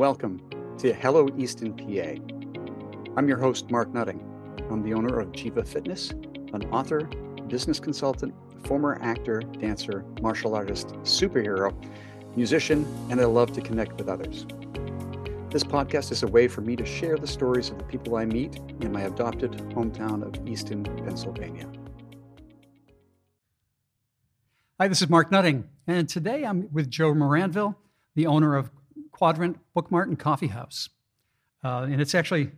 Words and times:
Welcome 0.00 0.40
to 0.78 0.94
Hello 0.94 1.28
Easton, 1.36 1.74
PA. 1.74 3.18
I'm 3.18 3.28
your 3.28 3.36
host, 3.36 3.70
Mark 3.70 3.92
Nutting. 3.92 4.18
I'm 4.70 4.82
the 4.82 4.94
owner 4.94 5.20
of 5.20 5.30
Jiva 5.32 5.68
Fitness, 5.68 6.12
an 6.54 6.64
author, 6.72 7.00
business 7.48 7.78
consultant, 7.78 8.32
former 8.64 8.98
actor, 9.02 9.40
dancer, 9.40 10.06
martial 10.22 10.54
artist, 10.54 10.94
superhero, 11.02 11.74
musician, 12.34 12.86
and 13.10 13.20
I 13.20 13.26
love 13.26 13.52
to 13.52 13.60
connect 13.60 13.98
with 13.98 14.08
others. 14.08 14.46
This 15.50 15.64
podcast 15.64 16.12
is 16.12 16.22
a 16.22 16.28
way 16.28 16.48
for 16.48 16.62
me 16.62 16.76
to 16.76 16.86
share 16.86 17.18
the 17.18 17.26
stories 17.26 17.68
of 17.68 17.76
the 17.76 17.84
people 17.84 18.16
I 18.16 18.24
meet 18.24 18.56
in 18.80 18.90
my 18.90 19.02
adopted 19.02 19.52
hometown 19.74 20.22
of 20.22 20.48
Easton, 20.48 20.82
Pennsylvania. 21.04 21.70
Hi, 24.80 24.88
this 24.88 25.02
is 25.02 25.10
Mark 25.10 25.30
Nutting, 25.30 25.68
and 25.86 26.08
today 26.08 26.46
I'm 26.46 26.72
with 26.72 26.88
Jo 26.88 27.12
Moranville, 27.12 27.74
the 28.14 28.26
owner 28.26 28.56
of 28.56 28.70
Quadrant 29.20 29.58
Bookmart 29.76 30.08
and 30.08 30.18
Coffee 30.18 30.46
House. 30.46 30.88
Uh, 31.62 31.82
and 31.82 32.00
it's 32.00 32.14
actually 32.14 32.50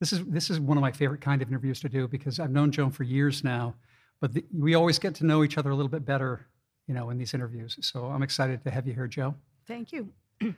this 0.00 0.14
is 0.14 0.24
this 0.24 0.48
is 0.48 0.58
one 0.58 0.78
of 0.78 0.80
my 0.80 0.90
favorite 0.90 1.20
kind 1.20 1.42
of 1.42 1.48
interviews 1.48 1.78
to 1.80 1.90
do 1.90 2.08
because 2.08 2.40
I've 2.40 2.50
known 2.50 2.72
Joan 2.72 2.90
for 2.90 3.02
years 3.02 3.44
now, 3.44 3.74
but 4.18 4.32
the, 4.32 4.42
we 4.50 4.74
always 4.76 4.98
get 4.98 5.14
to 5.16 5.26
know 5.26 5.44
each 5.44 5.58
other 5.58 5.68
a 5.68 5.74
little 5.74 5.90
bit 5.90 6.06
better, 6.06 6.46
you 6.86 6.94
know, 6.94 7.10
in 7.10 7.18
these 7.18 7.34
interviews. 7.34 7.76
So 7.82 8.06
I'm 8.06 8.22
excited 8.22 8.64
to 8.64 8.70
have 8.70 8.86
you 8.86 8.94
here, 8.94 9.06
Jo. 9.06 9.34
Thank 9.66 9.92
you. 9.92 10.08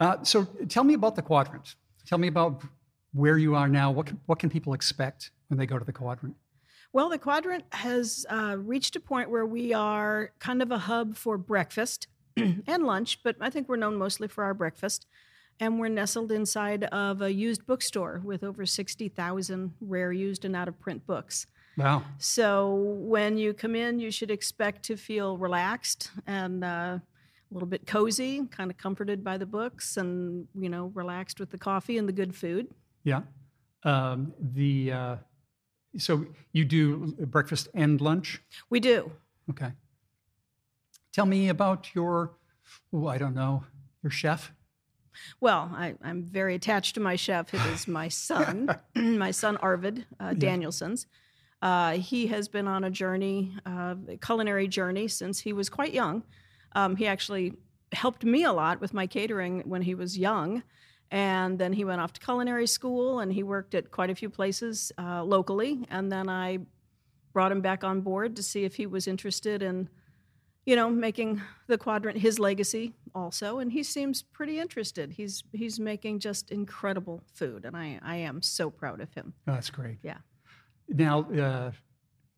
Uh, 0.00 0.20
so 0.24 0.42
tell 0.68 0.82
me 0.82 0.94
about 0.94 1.14
the 1.14 1.22
quadrant. 1.22 1.76
Tell 2.04 2.18
me 2.18 2.26
about 2.26 2.62
where 3.12 3.38
you 3.38 3.54
are 3.54 3.68
now. 3.68 3.92
What 3.92 4.06
can, 4.06 4.20
what 4.26 4.40
can 4.40 4.50
people 4.50 4.74
expect 4.74 5.30
when 5.46 5.56
they 5.56 5.66
go 5.66 5.78
to 5.78 5.84
the 5.84 5.92
quadrant? 5.92 6.34
Well, 6.92 7.08
the 7.08 7.16
quadrant 7.16 7.62
has 7.70 8.26
uh, 8.28 8.56
reached 8.58 8.96
a 8.96 9.00
point 9.00 9.30
where 9.30 9.46
we 9.46 9.72
are 9.72 10.32
kind 10.40 10.62
of 10.62 10.72
a 10.72 10.78
hub 10.78 11.16
for 11.16 11.38
breakfast 11.38 12.08
and 12.66 12.84
lunch, 12.84 13.22
but 13.22 13.36
I 13.40 13.50
think 13.50 13.68
we're 13.68 13.76
known 13.76 13.96
mostly 13.96 14.28
for 14.28 14.44
our 14.44 14.54
breakfast. 14.54 15.06
And 15.60 15.78
we're 15.78 15.88
nestled 15.88 16.32
inside 16.32 16.84
of 16.84 17.22
a 17.22 17.32
used 17.32 17.64
bookstore 17.64 18.20
with 18.24 18.42
over 18.42 18.66
60,000 18.66 19.72
rare, 19.80 20.12
used, 20.12 20.44
and 20.44 20.56
out 20.56 20.66
of 20.66 20.80
print 20.80 21.06
books. 21.06 21.46
Wow. 21.76 22.02
So 22.18 22.74
when 22.74 23.36
you 23.36 23.54
come 23.54 23.76
in, 23.76 24.00
you 24.00 24.10
should 24.10 24.30
expect 24.30 24.84
to 24.86 24.96
feel 24.96 25.38
relaxed 25.38 26.10
and 26.26 26.64
uh, 26.64 26.66
a 26.66 27.02
little 27.52 27.68
bit 27.68 27.86
cozy, 27.86 28.46
kind 28.50 28.70
of 28.70 28.76
comforted 28.76 29.22
by 29.22 29.38
the 29.38 29.46
books, 29.46 29.96
and 29.96 30.46
you 30.58 30.68
know, 30.68 30.90
relaxed 30.94 31.40
with 31.40 31.50
the 31.50 31.58
coffee 31.58 31.98
and 31.98 32.08
the 32.08 32.12
good 32.12 32.34
food. 32.34 32.68
Yeah. 33.04 33.22
Um, 33.84 34.32
the 34.40 34.92
uh, 34.92 35.16
so 35.98 36.26
you 36.52 36.64
do 36.64 37.14
breakfast 37.26 37.68
and 37.74 38.00
lunch. 38.00 38.42
We 38.70 38.80
do. 38.80 39.12
Okay. 39.50 39.72
Tell 41.14 41.26
me 41.26 41.48
about 41.48 41.94
your. 41.94 42.32
Oh, 42.92 43.06
I 43.06 43.18
don't 43.18 43.34
know. 43.34 43.64
Your 44.02 44.10
chef. 44.10 44.52
Well, 45.40 45.70
I, 45.72 45.94
am 46.02 46.24
very 46.24 46.56
attached 46.56 46.96
to 46.96 47.00
my 47.00 47.14
chef. 47.14 47.54
It 47.54 47.64
is 47.72 47.86
my 47.86 48.08
son, 48.28 48.76
my 48.96 49.30
son 49.30 49.56
Arvid 49.58 50.06
uh. 50.18 50.34
Danielson's. 50.34 51.06
Uh, 51.62 51.92
he 51.92 52.26
has 52.26 52.48
been 52.48 52.66
on 52.66 52.82
a 52.82 52.90
journey, 52.90 53.56
uh, 53.64 53.94
a 54.08 54.16
culinary 54.16 54.66
journey, 54.66 55.06
since 55.06 55.38
he 55.38 55.52
was 55.52 55.70
quite 55.70 55.94
young. 55.94 56.24
Um, 56.72 56.96
he 56.96 57.06
actually 57.06 57.54
helped 57.92 58.24
me 58.24 58.42
a 58.42 58.52
lot 58.52 58.80
with 58.80 58.92
my 58.92 59.06
catering 59.06 59.62
when 59.66 59.82
he 59.82 59.94
was 59.94 60.18
young. 60.18 60.64
And 61.12 61.60
then 61.60 61.72
he 61.72 61.84
went 61.84 62.00
off 62.00 62.12
to 62.14 62.20
culinary 62.20 62.66
school 62.66 63.20
and 63.20 63.32
he 63.32 63.44
worked 63.44 63.74
at 63.76 63.92
quite 63.92 64.10
a 64.10 64.16
few 64.16 64.28
places 64.28 64.90
uh, 64.98 65.22
locally. 65.22 65.86
And 65.90 66.10
then 66.10 66.28
I 66.28 66.58
brought 67.32 67.52
him 67.52 67.60
back 67.60 67.84
on 67.84 68.00
board 68.00 68.34
to 68.36 68.42
see 68.42 68.64
if 68.64 68.74
he 68.74 68.86
was 68.86 69.06
interested 69.06 69.62
in, 69.62 69.88
you 70.66 70.76
know, 70.76 70.88
making 70.90 71.40
the 71.66 71.76
quadrant 71.78 72.18
his 72.18 72.38
legacy 72.38 72.94
also. 73.14 73.58
And 73.58 73.70
he 73.72 73.82
seems 73.82 74.22
pretty 74.22 74.58
interested. 74.60 75.12
He's 75.12 75.42
he's 75.52 75.78
making 75.78 76.20
just 76.20 76.50
incredible 76.50 77.22
food, 77.34 77.64
and 77.64 77.76
I 77.76 77.98
I 78.02 78.16
am 78.16 78.42
so 78.42 78.70
proud 78.70 79.00
of 79.00 79.12
him. 79.14 79.34
Oh, 79.46 79.52
that's 79.52 79.70
great. 79.70 79.98
Yeah. 80.02 80.18
Now, 80.88 81.20
uh, 81.30 81.70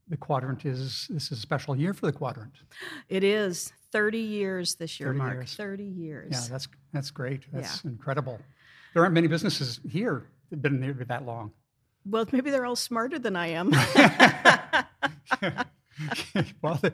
the 0.08 0.16
quadrant 0.16 0.64
is 0.64 1.06
this 1.10 1.32
is 1.32 1.38
a 1.38 1.40
special 1.40 1.76
year 1.76 1.92
for 1.94 2.06
the 2.06 2.12
quadrant. 2.12 2.52
It 3.08 3.24
is 3.24 3.72
30 3.92 4.18
years 4.18 4.74
this 4.76 5.00
year, 5.00 5.08
30 5.08 5.18
Mark. 5.18 5.34
Years. 5.34 5.54
30 5.54 5.84
years. 5.84 6.28
Yeah, 6.32 6.48
that's 6.50 6.68
that's 6.92 7.10
great. 7.10 7.42
That's 7.52 7.84
Yeah. 7.84 7.90
incredible. 7.90 8.38
There 8.94 9.02
aren't 9.02 9.14
many 9.14 9.26
businesses 9.26 9.80
here 9.88 10.26
that 10.50 10.56
have 10.56 10.62
been 10.62 10.80
there 10.80 10.94
that 10.94 11.24
long. 11.26 11.52
Well, 12.08 12.24
maybe 12.32 12.50
they're 12.50 12.64
all 12.66 12.76
smarter 12.76 13.18
than 13.18 13.34
I 13.36 13.48
am. 13.48 13.72
well, 16.62 16.78
I 16.82 16.90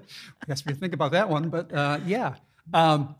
guess 0.46 0.64
we 0.64 0.74
think 0.74 0.94
about 0.94 1.12
that 1.12 1.28
one, 1.28 1.48
but 1.48 1.72
uh, 1.72 2.00
yeah. 2.06 2.34
Um, 2.72 3.14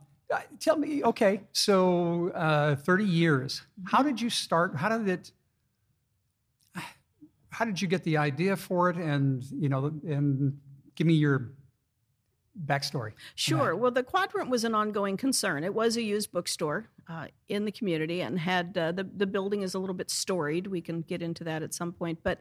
tell 0.60 0.76
me, 0.76 1.02
okay, 1.04 1.42
so 1.52 2.30
uh, 2.30 2.76
30 2.76 3.04
years. 3.04 3.62
How 3.84 4.02
did 4.02 4.20
you 4.20 4.30
start? 4.30 4.76
How 4.76 4.96
did 4.96 5.08
it? 5.08 5.32
How 7.50 7.66
did 7.66 7.82
you 7.82 7.88
get 7.88 8.02
the 8.02 8.16
idea 8.16 8.56
for 8.56 8.88
it? 8.88 8.96
And 8.96 9.44
you 9.52 9.68
know, 9.68 9.92
and 10.06 10.58
give 10.94 11.06
me 11.06 11.14
your 11.14 11.52
backstory. 12.66 13.12
Sure. 13.34 13.76
Well, 13.76 13.90
the 13.90 14.02
Quadrant 14.02 14.50
was 14.50 14.64
an 14.64 14.74
ongoing 14.74 15.16
concern. 15.16 15.64
It 15.64 15.74
was 15.74 15.96
a 15.96 16.02
used 16.02 16.32
bookstore 16.32 16.88
uh, 17.08 17.26
in 17.48 17.64
the 17.64 17.72
community 17.72 18.22
and 18.22 18.38
had 18.38 18.76
uh, 18.76 18.92
the 18.92 19.04
the 19.04 19.26
building 19.26 19.62
is 19.62 19.74
a 19.74 19.78
little 19.78 19.94
bit 19.94 20.10
storied. 20.10 20.66
We 20.66 20.80
can 20.80 21.02
get 21.02 21.22
into 21.22 21.44
that 21.44 21.62
at 21.62 21.74
some 21.74 21.92
point, 21.92 22.20
but 22.22 22.40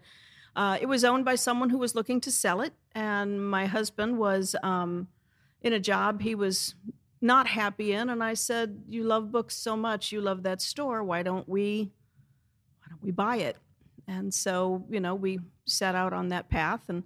uh, 0.56 0.78
it 0.82 0.86
was 0.88 1.04
owned 1.04 1.26
by 1.26 1.36
someone 1.36 1.70
who 1.70 1.78
was 1.78 1.96
looking 1.96 2.20
to 2.22 2.32
sell 2.32 2.62
it, 2.62 2.74
and 2.94 3.50
my 3.50 3.66
husband 3.68 4.18
was 4.18 4.56
um, 4.64 5.08
in 5.62 5.74
a 5.74 5.80
job 5.80 6.22
he 6.22 6.36
was 6.36 6.76
not 7.22 7.48
happy 7.48 7.94
in, 7.94 8.10
and 8.10 8.24
I 8.24 8.34
said, 8.34 8.84
"You 8.90 9.04
love 9.04 9.32
books 9.32 9.56
so 9.56 9.78
much. 9.78 10.12
You 10.12 10.22
love 10.22 10.44
that 10.44 10.62
store. 10.62 11.04
Why 11.04 11.24
don't 11.24 11.48
we? 11.48 11.92
Why 12.80 12.88
don't 12.90 13.04
we 13.04 13.12
buy 13.12 13.38
it?" 13.38 13.58
And 14.08 14.34
so, 14.34 14.84
you 14.90 15.00
know, 15.00 15.16
we 15.16 15.40
set 15.66 15.96
out 15.96 16.12
on 16.12 16.30
that 16.30 16.50
path 16.50 16.90
and 16.90 17.04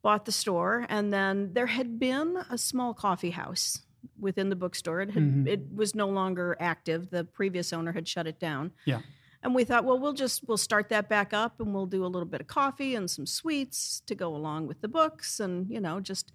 bought 0.00 0.24
the 0.24 0.32
store. 0.32 0.86
And 0.88 1.12
then 1.12 1.52
there 1.52 1.66
had 1.66 1.98
been 1.98 2.38
a 2.48 2.56
small 2.56 2.94
coffee 2.94 3.30
house 3.32 3.82
within 4.18 4.48
the 4.48 4.56
bookstore. 4.56 5.00
It, 5.00 5.10
had, 5.10 5.22
Mhm. 5.22 5.46
it 5.48 5.74
was 5.74 5.94
no 5.94 6.08
longer 6.08 6.56
active. 6.60 7.10
The 7.10 7.24
previous 7.24 7.72
owner 7.72 7.92
had 7.92 8.06
shut 8.08 8.26
it 8.28 8.38
down. 8.38 8.70
Yeah. 8.86 9.00
And 9.42 9.54
we 9.54 9.64
thought, 9.64 9.84
well, 9.84 9.98
we'll 9.98 10.12
just 10.12 10.46
we'll 10.48 10.56
start 10.56 10.88
that 10.88 11.08
back 11.08 11.32
up, 11.32 11.60
and 11.60 11.72
we'll 11.74 11.86
do 11.86 12.04
a 12.04 12.08
little 12.08 12.28
bit 12.28 12.40
of 12.40 12.46
coffee 12.46 12.94
and 12.94 13.10
some 13.10 13.26
sweets 13.26 14.02
to 14.06 14.14
go 14.14 14.34
along 14.34 14.66
with 14.66 14.80
the 14.80 14.88
books, 14.88 15.40
and 15.40 15.70
you 15.70 15.80
know, 15.80 16.00
just 16.00 16.32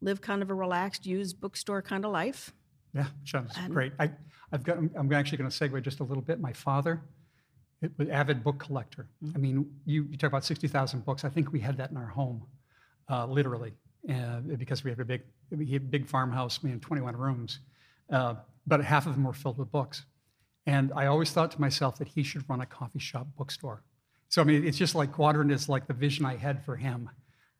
live 0.00 0.20
kind 0.20 0.42
of 0.42 0.50
a 0.50 0.54
relaxed, 0.54 1.04
used 1.06 1.40
bookstore 1.40 1.82
kind 1.82 2.04
of 2.04 2.12
life. 2.12 2.52
Yeah, 2.94 3.06
sounds 3.24 3.52
And- 3.56 3.72
great. 3.72 3.92
I, 3.98 4.10
I've 4.52 4.62
got. 4.62 4.78
I'm 4.78 5.12
actually 5.12 5.38
going 5.38 5.50
to 5.50 5.56
segue 5.68 5.82
just 5.82 6.00
a 6.00 6.04
little 6.04 6.22
bit. 6.22 6.40
My 6.40 6.52
father, 6.52 7.02
it 7.82 7.90
was 7.98 8.08
avid 8.08 8.44
book 8.44 8.58
collector. 8.60 9.08
Mm-hmm. 9.22 9.36
I 9.36 9.38
mean, 9.38 9.70
you, 9.84 10.06
you 10.10 10.16
talk 10.16 10.28
about 10.28 10.44
sixty 10.44 10.68
thousand 10.68 11.04
books. 11.04 11.24
I 11.24 11.28
think 11.28 11.52
we 11.52 11.58
had 11.58 11.76
that 11.78 11.90
in 11.90 11.96
our 11.96 12.06
home, 12.06 12.46
uh, 13.10 13.26
literally, 13.26 13.72
uh, 14.08 14.40
because 14.56 14.84
we 14.84 14.90
had 14.90 15.00
a 15.00 15.04
big, 15.04 15.22
we 15.50 15.66
had 15.66 15.82
a 15.82 15.84
big 15.86 16.06
farmhouse, 16.06 16.62
man, 16.62 16.78
twenty 16.78 17.02
one 17.02 17.16
rooms, 17.16 17.58
uh, 18.10 18.34
but 18.66 18.80
half 18.82 19.06
of 19.06 19.14
them 19.14 19.24
were 19.24 19.32
filled 19.32 19.58
with 19.58 19.72
books. 19.72 20.04
And 20.66 20.92
I 20.94 21.06
always 21.06 21.30
thought 21.30 21.50
to 21.52 21.60
myself 21.60 21.98
that 21.98 22.08
he 22.08 22.22
should 22.22 22.48
run 22.48 22.60
a 22.60 22.66
coffee 22.66 22.98
shop 22.98 23.26
bookstore. 23.36 23.82
So 24.28 24.40
I 24.42 24.44
mean, 24.44 24.66
it's 24.66 24.78
just 24.78 24.94
like 24.94 25.12
Quadrant 25.12 25.52
is 25.52 25.68
like 25.68 25.86
the 25.86 25.94
vision 25.94 26.24
I 26.24 26.36
had 26.36 26.64
for 26.64 26.76
him, 26.76 27.10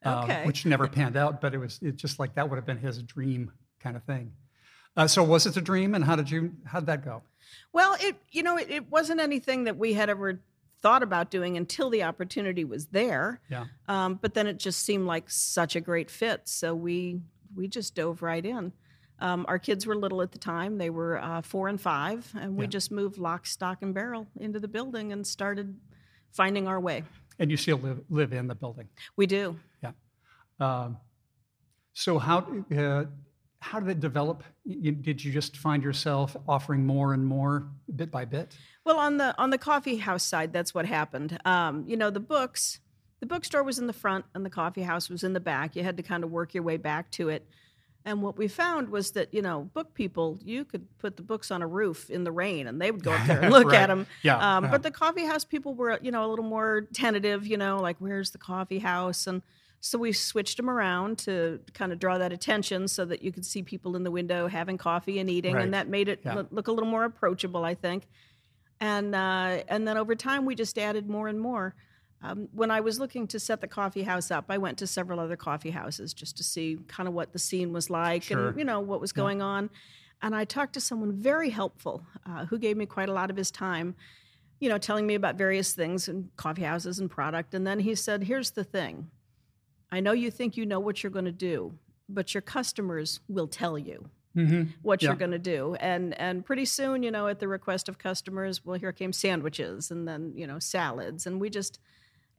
um, 0.04 0.28
which 0.44 0.66
never 0.66 0.88
panned 0.88 1.16
out. 1.16 1.40
But 1.40 1.54
it 1.54 1.58
was 1.58 1.78
it's 1.82 2.00
just 2.00 2.18
like 2.18 2.34
that 2.34 2.48
would 2.48 2.56
have 2.56 2.66
been 2.66 2.78
his 2.78 3.02
dream 3.02 3.52
kind 3.80 3.96
of 3.96 4.02
thing. 4.04 4.32
Uh, 4.96 5.06
so 5.06 5.22
was 5.22 5.46
it 5.46 5.56
a 5.56 5.60
dream, 5.60 5.94
and 5.94 6.04
how 6.04 6.16
did 6.16 6.30
you 6.30 6.52
how 6.64 6.80
did 6.80 6.86
that 6.86 7.04
go? 7.04 7.22
Well, 7.72 7.96
it 8.00 8.16
you 8.30 8.42
know 8.42 8.56
it, 8.56 8.70
it 8.70 8.90
wasn't 8.90 9.20
anything 9.20 9.64
that 9.64 9.76
we 9.76 9.92
had 9.92 10.08
ever 10.08 10.40
thought 10.80 11.02
about 11.02 11.30
doing 11.30 11.56
until 11.56 11.90
the 11.90 12.02
opportunity 12.02 12.64
was 12.64 12.86
there. 12.86 13.40
Yeah. 13.50 13.64
Um, 13.88 14.18
but 14.20 14.34
then 14.34 14.46
it 14.46 14.58
just 14.58 14.82
seemed 14.82 15.06
like 15.06 15.30
such 15.30 15.76
a 15.76 15.80
great 15.80 16.10
fit, 16.10 16.42
so 16.44 16.74
we 16.74 17.20
we 17.54 17.68
just 17.68 17.94
dove 17.94 18.22
right 18.22 18.44
in. 18.44 18.72
Um, 19.24 19.46
our 19.48 19.58
kids 19.58 19.86
were 19.86 19.96
little 19.96 20.20
at 20.22 20.32
the 20.32 20.38
time; 20.38 20.76
they 20.78 20.90
were 20.90 21.18
uh, 21.18 21.40
four 21.42 21.68
and 21.68 21.80
five, 21.80 22.30
and 22.38 22.56
we 22.56 22.64
Yeah. 22.64 22.70
just 22.70 22.92
moved 22.92 23.16
lock, 23.18 23.46
stock, 23.46 23.78
and 23.82 23.94
barrel 23.94 24.26
into 24.36 24.60
the 24.60 24.68
building 24.68 25.12
and 25.12 25.26
started 25.26 25.74
finding 26.30 26.68
our 26.68 26.78
way. 26.78 27.04
And 27.38 27.50
you 27.50 27.56
still 27.56 27.78
live 27.78 28.00
live 28.10 28.32
in 28.32 28.46
the 28.48 28.54
building. 28.54 28.88
We 29.16 29.26
do. 29.26 29.56
Yeah. 29.82 29.92
Um, 30.60 30.98
so 31.94 32.18
how 32.18 32.38
uh, 32.76 33.04
how 33.60 33.80
did 33.80 33.88
it 33.88 34.00
develop? 34.00 34.44
You, 34.64 34.92
did 34.92 35.24
you 35.24 35.32
just 35.32 35.56
find 35.56 35.82
yourself 35.82 36.36
offering 36.46 36.84
more 36.84 37.14
and 37.14 37.24
more 37.26 37.66
bit 37.96 38.10
by 38.10 38.26
bit? 38.26 38.56
Well, 38.84 38.98
on 38.98 39.16
the 39.16 39.34
on 39.38 39.48
the 39.50 39.58
coffee 39.58 39.96
house 39.96 40.22
side, 40.24 40.52
that's 40.52 40.74
what 40.74 40.84
happened. 40.86 41.38
Um, 41.46 41.84
you 41.88 41.96
know, 41.96 42.10
the 42.10 42.20
books, 42.20 42.80
the 43.20 43.26
bookstore 43.26 43.62
was 43.62 43.78
in 43.78 43.86
the 43.86 43.92
front, 43.94 44.26
and 44.34 44.44
the 44.44 44.50
coffee 44.50 44.82
house 44.82 45.08
was 45.08 45.24
in 45.24 45.32
the 45.32 45.40
back. 45.40 45.76
You 45.76 45.82
had 45.82 45.96
to 45.96 46.02
kind 46.02 46.24
of 46.24 46.30
work 46.30 46.52
your 46.52 46.62
way 46.62 46.76
back 46.76 47.10
to 47.12 47.30
it. 47.30 47.48
And 48.06 48.20
what 48.20 48.36
we 48.36 48.48
found 48.48 48.90
was 48.90 49.12
that 49.12 49.32
you 49.32 49.40
know, 49.40 49.62
book 49.72 49.94
people, 49.94 50.38
you 50.44 50.64
could 50.66 50.86
put 50.98 51.16
the 51.16 51.22
books 51.22 51.50
on 51.50 51.62
a 51.62 51.66
roof 51.66 52.10
in 52.10 52.24
the 52.24 52.32
rain, 52.32 52.66
and 52.66 52.80
they 52.80 52.90
would 52.90 53.02
go 53.02 53.12
up 53.12 53.26
there 53.26 53.40
and 53.40 53.50
look 53.58 53.66
Right. 53.68 53.80
at 53.80 53.86
them. 53.88 54.06
Yeah, 54.22 54.36
Um, 54.56 54.64
yeah. 54.64 54.70
But 54.70 54.82
the 54.82 54.90
coffee 54.90 55.24
house 55.24 55.44
people 55.44 55.74
were, 55.74 55.98
you 56.02 56.10
know, 56.10 56.24
a 56.26 56.28
little 56.28 56.44
more 56.44 56.82
tentative. 56.92 57.46
You 57.46 57.56
know, 57.56 57.78
like 57.78 57.96
where's 58.00 58.30
the 58.32 58.38
coffee 58.38 58.78
house? 58.80 59.26
And 59.26 59.40
so 59.80 59.98
we 59.98 60.12
switched 60.12 60.56
them 60.58 60.68
around 60.68 61.18
to 61.20 61.60
kind 61.72 61.92
of 61.92 61.98
draw 61.98 62.18
that 62.18 62.32
attention, 62.32 62.88
so 62.88 63.04
that 63.06 63.22
you 63.22 63.32
could 63.32 63.44
see 63.46 63.62
people 63.62 63.96
in 63.96 64.02
the 64.04 64.10
window 64.10 64.48
having 64.48 64.76
coffee 64.78 65.18
and 65.18 65.30
eating, 65.30 65.54
Right. 65.54 65.64
and 65.64 65.72
that 65.74 65.88
made 65.88 66.08
it 66.08 66.20
Yeah. 66.24 66.34
look, 66.34 66.48
look 66.50 66.68
a 66.68 66.72
little 66.72 66.88
more 66.90 67.04
approachable, 67.04 67.64
I 67.64 67.74
think. 67.74 68.06
And 68.80 69.14
uh, 69.14 69.62
and 69.68 69.86
then 69.88 69.96
over 69.96 70.14
time, 70.14 70.44
we 70.44 70.54
just 70.54 70.78
added 70.78 71.08
more 71.08 71.28
and 71.28 71.40
more. 71.40 71.74
Um, 72.24 72.48
when 72.52 72.70
I 72.70 72.80
was 72.80 72.98
looking 72.98 73.26
to 73.28 73.38
set 73.38 73.60
the 73.60 73.68
coffee 73.68 74.02
house 74.02 74.30
up, 74.30 74.46
I 74.48 74.56
went 74.58 74.78
to 74.78 74.86
several 74.86 75.20
other 75.20 75.36
coffee 75.36 75.70
houses 75.70 76.14
just 76.14 76.36
to 76.38 76.44
see 76.44 76.78
kind 76.88 77.06
of 77.08 77.14
what 77.14 77.32
the 77.32 77.38
scene 77.38 77.72
was 77.72 77.90
like 77.90 78.22
Sure. 78.22 78.48
and 78.48 78.58
you 78.58 78.64
know 78.64 78.80
what 78.80 79.00
was 79.00 79.12
going 79.12 79.42
on. 79.42 79.68
And 80.22 80.34
I 80.34 80.44
talked 80.46 80.72
to 80.74 80.80
someone 80.80 81.12
very 81.12 81.50
helpful 81.50 82.02
uh, 82.24 82.46
who 82.46 82.58
gave 82.58 82.76
me 82.78 82.86
quite 82.86 83.10
a 83.10 83.12
lot 83.12 83.30
of 83.30 83.36
his 83.36 83.50
time, 83.50 83.94
you 84.58 84.70
know, 84.70 84.78
telling 84.78 85.06
me 85.06 85.14
about 85.16 85.36
various 85.36 85.74
things 85.74 86.08
and 86.08 86.30
coffee 86.36 86.62
houses 86.62 86.98
and 86.98 87.10
product. 87.10 87.52
And 87.52 87.66
then 87.66 87.78
he 87.80 87.94
said, 87.94 88.24
"Here's 88.24 88.52
the 88.52 88.64
thing. 88.64 89.10
I 89.92 90.00
know 90.00 90.12
you 90.12 90.30
think 90.30 90.56
you 90.56 90.64
know 90.64 90.80
what 90.80 91.02
you're 91.02 91.10
going 91.18 91.26
to 91.26 91.32
do, 91.32 91.74
but 92.08 92.32
your 92.34 92.40
customers 92.42 93.20
will 93.28 93.48
tell 93.48 93.78
you." 93.78 94.08
Mm-hmm. 94.36 94.62
what 94.82 95.00
Yeah. 95.00 95.10
you're 95.10 95.16
going 95.16 95.30
to 95.30 95.38
do 95.38 95.76
and 95.76 96.12
and 96.18 96.44
pretty 96.44 96.64
soon 96.64 97.04
you 97.04 97.12
know 97.12 97.28
at 97.28 97.38
the 97.38 97.46
request 97.46 97.88
of 97.88 97.98
customers 97.98 98.64
well 98.64 98.76
here 98.76 98.90
came 98.90 99.12
sandwiches 99.12 99.92
and 99.92 100.08
then 100.08 100.32
you 100.34 100.44
know 100.44 100.58
salads 100.58 101.24
and 101.28 101.40
we 101.40 101.48
just 101.50 101.78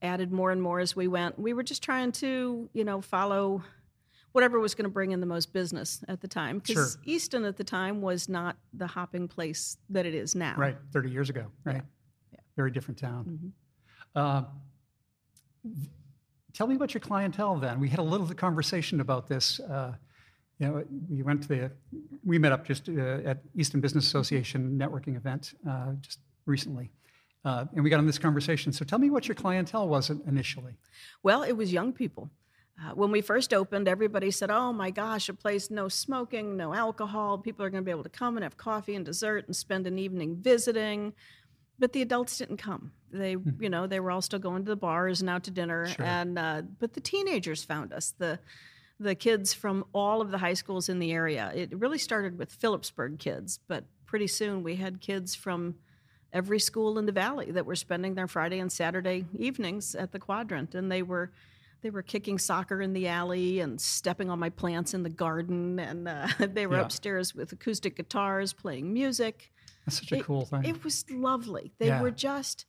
added 0.06 0.32
more 0.32 0.52
and 0.52 0.62
more 0.62 0.80
as 0.80 0.96
we 0.96 1.08
went 1.08 1.38
we 1.38 1.54
were 1.54 1.64
just 1.64 1.84
trying 1.84 2.12
to 2.12 2.70
you 2.74 2.84
know 2.84 3.02
follow 3.02 3.62
whatever 4.32 4.60
was 4.60 4.76
going 4.76 4.84
to 4.84 4.90
bring 4.90 5.12
in 5.12 5.20
the 5.20 5.26
most 5.26 5.54
business 5.54 6.04
at 6.08 6.20
the 6.22 6.28
time 6.28 6.60
because 6.60 6.94
Sure. 6.94 7.02
easton 7.06 7.46
at 7.46 7.58
the 7.58 7.64
time 7.64 8.02
was 8.02 8.28
not 8.30 8.58
the 8.74 8.88
hopping 8.88 9.28
place 9.28 9.78
that 9.90 10.06
it 10.06 10.14
is 10.14 10.36
now 10.36 10.56
Right, 10.58 10.78
30 10.92 11.10
years 11.10 11.30
ago, 11.30 11.46
right? 11.64 11.84
Yeah. 12.32 12.40
Very 12.58 12.72
different 12.72 12.98
town. 13.00 13.54
Mhm. 14.16 14.22
Uh, 14.22 14.44
tell 16.54 16.68
me 16.68 16.76
about 16.76 16.94
your 16.94 17.02
clientele 17.02 17.58
then. 17.58 17.80
We 17.80 17.90
had 17.90 18.00
a 18.00 18.04
little 18.04 18.28
conversation 18.28 19.00
about 19.02 19.28
this. 19.28 19.60
Uh, 19.60 19.96
you 20.60 20.68
know, 20.68 20.84
we 21.10 21.22
went 21.22 21.42
to 21.44 21.48
the, 21.50 21.72
we 22.24 22.38
met 22.40 22.52
up 22.54 22.66
just 22.66 22.88
uh, 22.88 22.94
at 23.26 23.40
Easton 23.56 23.82
Business 23.82 24.06
Association 24.08 24.78
networking 24.80 25.18
event 25.18 25.54
uh, 25.70 25.94
just 26.02 26.20
recently. 26.46 26.92
Uh, 27.46 27.66
and 27.76 27.84
we 27.84 27.90
got 27.92 28.00
in 28.00 28.08
this 28.08 28.18
conversation. 28.18 28.74
So 28.74 28.84
tell 28.84 28.98
me 28.98 29.12
what 29.12 29.28
your 29.28 29.36
clientele 29.36 29.88
was 29.88 30.10
initially. 30.10 30.74
Well, 31.22 31.44
it 31.44 31.54
was 31.54 31.72
young 31.72 31.94
people. 31.94 32.32
Uh, 32.84 32.94
when 32.94 33.12
we 33.12 33.22
first 33.22 33.54
opened, 33.54 33.88
everybody 33.88 34.32
said, 34.32 34.50
"Oh 34.52 34.74
my 34.74 34.92
gosh, 34.92 35.30
a 35.30 35.34
place 35.34 35.72
no 35.72 35.88
smoking, 35.88 36.58
no 36.58 36.74
alcohol. 36.74 37.38
People 37.38 37.64
are 37.64 37.70
going 37.70 37.84
to 37.84 37.86
be 37.86 37.92
able 37.92 38.04
to 38.04 38.10
come 38.10 38.36
and 38.36 38.44
have 38.44 38.58
coffee 38.58 38.96
and 38.96 39.06
dessert 39.06 39.46
and 39.46 39.56
spend 39.56 39.88
an 39.88 39.98
evening 39.98 40.36
visiting." 40.42 41.14
But 41.78 41.94
the 41.94 42.02
adults 42.02 42.38
didn't 42.38 42.58
come. 42.58 42.92
They, 43.12 43.38
you 43.60 43.70
know, 43.70 43.86
they 43.86 44.00
were 44.00 44.12
all 44.12 44.22
still 44.22 44.40
going 44.40 44.66
to 44.66 44.70
the 44.70 44.76
bars 44.76 45.22
and 45.22 45.30
out 45.30 45.44
to 45.44 45.52
dinner. 45.52 45.88
Sure. 45.88 46.06
And 46.06 46.38
uh, 46.38 46.64
but 46.80 46.94
the 46.94 47.00
teenagers 47.00 47.64
found 47.64 47.94
us. 47.94 48.14
The 48.18 48.40
the 49.00 49.16
kids 49.16 49.54
from 49.54 49.86
all 49.94 50.22
of 50.22 50.32
the 50.32 50.38
high 50.38 50.54
schools 50.54 50.90
in 50.90 51.00
the 51.00 51.12
area. 51.12 51.52
It 51.54 51.78
really 51.78 51.98
started 51.98 52.38
with 52.38 52.52
Phillipsburg 52.52 53.20
kids, 53.20 53.60
but 53.68 53.86
pretty 54.06 54.28
soon 54.28 54.64
we 54.64 54.76
had 54.76 55.00
kids 55.00 55.36
from 55.36 55.76
every 56.36 56.60
school 56.60 57.00
in 57.00 57.06
the 57.08 57.12
valley 57.12 57.50
that 57.52 57.66
were 57.66 57.76
spending 57.78 58.14
their 58.14 58.28
Friday 58.28 58.60
and 58.60 58.72
Saturday 58.72 59.26
evenings 59.40 59.96
at 59.96 60.12
the 60.12 60.20
quadrant, 60.20 60.76
and 60.76 60.92
they 60.92 61.02
were 61.02 61.32
they 61.82 61.90
were 61.92 62.02
kicking 62.02 62.40
soccer 62.40 62.82
in 62.82 62.94
the 62.94 63.08
alley 63.08 63.60
and 63.60 63.80
stepping 63.80 64.30
on 64.32 64.40
my 64.40 64.50
plants 64.50 64.94
in 64.96 65.04
the 65.04 65.10
garden, 65.10 65.80
and 65.80 66.08
uh, 66.08 66.28
they 66.40 66.66
were 66.68 66.76
Yeah. 66.78 66.82
upstairs 66.82 67.34
with 67.36 67.52
acoustic 67.52 67.96
guitars 67.96 68.54
playing 68.54 68.92
music. 68.94 69.52
That's 69.86 70.00
such 70.00 70.12
a 70.12 70.16
It- 70.18 70.24
cool 70.26 70.46
thing. 70.46 70.66
It 70.66 70.84
was 70.84 71.06
lovely. 71.12 71.74
They 71.78 71.88
Yeah. 71.88 72.02
were 72.02 72.10
just, 72.12 72.66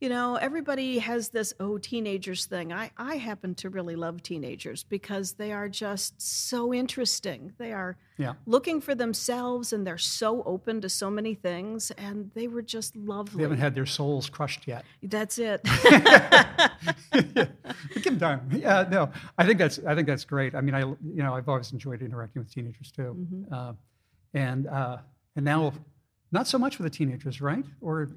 you 0.00 0.08
know, 0.08 0.36
everybody 0.36 0.98
has 0.98 1.30
this 1.30 1.52
oh 1.58 1.78
teenagers 1.78 2.46
thing. 2.46 2.72
I 2.72 2.90
I 2.96 3.16
happen 3.16 3.54
to 3.56 3.68
really 3.70 3.96
love 3.96 4.22
teenagers 4.22 4.84
because 4.84 5.32
they 5.32 5.52
are 5.52 5.68
just 5.68 6.20
so 6.20 6.72
interesting. 6.72 7.52
They 7.58 7.72
are 7.72 7.96
yeah. 8.16 8.34
looking 8.46 8.80
for 8.80 8.94
themselves 8.94 9.72
and 9.72 9.86
they're 9.86 9.98
so 9.98 10.42
open 10.44 10.80
to 10.82 10.88
so 10.88 11.10
many 11.10 11.34
things 11.34 11.90
and 11.92 12.30
they 12.34 12.46
were 12.46 12.62
just 12.62 12.94
lovely. 12.96 13.38
They 13.38 13.42
haven't 13.42 13.58
had 13.58 13.74
their 13.74 13.86
souls 13.86 14.30
crushed 14.30 14.68
yet. 14.68 14.84
That's 15.02 15.38
it. 15.38 15.62
Give 17.12 18.04
them 18.04 18.18
time. 18.18 18.48
Yeah, 18.52 18.84
no, 18.90 19.10
I 19.36 19.46
think 19.46 19.58
that's 19.58 19.80
I 19.86 19.94
think 19.94 20.06
that's 20.06 20.24
great. 20.24 20.54
I 20.54 20.60
mean, 20.60 20.74
I 20.74 20.80
you 20.80 21.22
know 21.22 21.34
I've 21.34 21.48
always 21.48 21.72
enjoyed 21.72 22.02
interacting 22.02 22.40
with 22.42 22.52
teenagers 22.52 22.92
too, 22.92 23.16
Mm-hmm. 23.18 23.52
uh, 23.52 23.72
and 24.34 24.66
uh, 24.68 24.98
and 25.36 25.44
now 25.44 25.72
not 26.30 26.46
so 26.46 26.58
much 26.58 26.78
with 26.78 26.84
the 26.84 26.90
teenagers, 26.96 27.40
right? 27.40 27.64
Or 27.80 28.08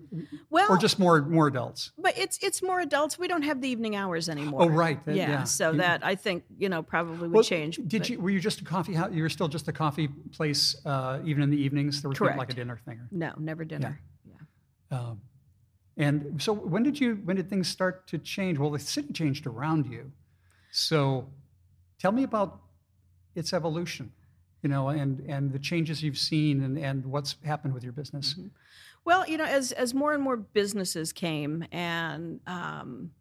well, 0.49 0.69
or 0.69 0.77
just 0.77 0.99
more 0.99 1.21
more 1.21 1.47
adults. 1.47 1.91
but 1.97 2.17
it's 2.17 2.37
it's 2.43 2.61
more 2.61 2.79
adults. 2.81 3.17
We 3.17 3.27
don't 3.27 3.43
have 3.43 3.61
the 3.61 3.69
evening 3.69 3.95
hours 3.95 4.27
anymore. 4.29 4.63
Oh, 4.63 4.69
right. 4.69 5.03
that- 5.05 5.15
Yeah, 5.15 5.29
yeah. 5.29 5.43
so 5.45 5.71
You- 5.71 5.77
that 5.77 6.05
I 6.05 6.15
think 6.15 6.43
you 6.57 6.67
know 6.69 6.83
probably 6.83 7.27
would 7.29 7.31
Well, 7.33 7.43
change. 7.43 7.77
Did 7.87 8.01
but- 8.01 8.09
you 8.09 8.19
were 8.19 8.29
you 8.29 8.39
just 8.39 8.59
a 8.61 8.65
coffee 8.65 8.93
house? 8.93 9.11
You 9.13 9.23
were 9.23 9.29
still 9.29 9.47
just 9.47 9.67
a 9.67 9.71
coffee 9.73 10.07
place, 10.31 10.75
uh, 10.85 11.21
even 11.25 11.41
in 11.43 11.49
the 11.49 11.57
evenings. 11.61 12.01
There 12.01 12.09
was 12.09 12.19
not 12.19 12.37
like 12.37 12.51
a 12.51 12.55
dinner 12.55 12.77
thing. 12.85 12.97
or- 12.99 13.07
No, 13.11 13.33
never 13.37 13.63
dinner. 13.65 13.99
Yeah. 14.25 14.97
Um, 14.99 15.21
and 15.97 16.41
so 16.41 16.51
when 16.53 16.83
did 16.83 16.99
you 16.99 17.15
when 17.23 17.37
did 17.37 17.49
things 17.49 17.67
start 17.69 18.07
to 18.07 18.17
change? 18.17 18.57
Well, 18.57 18.71
the 18.71 18.79
city 18.79 19.13
changed 19.13 19.47
around 19.47 19.85
you. 19.87 20.11
So 20.71 21.29
tell 21.97 22.11
me 22.11 22.23
about 22.23 22.59
its 23.35 23.53
evolution, 23.53 24.11
you 24.61 24.69
know, 24.69 24.89
and 24.89 25.19
and 25.21 25.51
the 25.51 25.59
changes 25.59 26.01
you've 26.03 26.17
seen 26.17 26.63
and, 26.63 26.77
and 26.77 27.05
what's 27.05 27.35
happened 27.43 27.73
with 27.73 27.83
your 27.83 27.93
business. 27.93 28.35
Well, 29.05 29.27
you 29.27 29.37
know, 29.37 29.45
as 29.45 29.71
as 29.71 29.93
more 29.93 30.13
and 30.13 30.21
more 30.21 30.37
businesses 30.37 31.11
came, 31.11 31.65
and 31.71 32.39
um, 32.47 33.11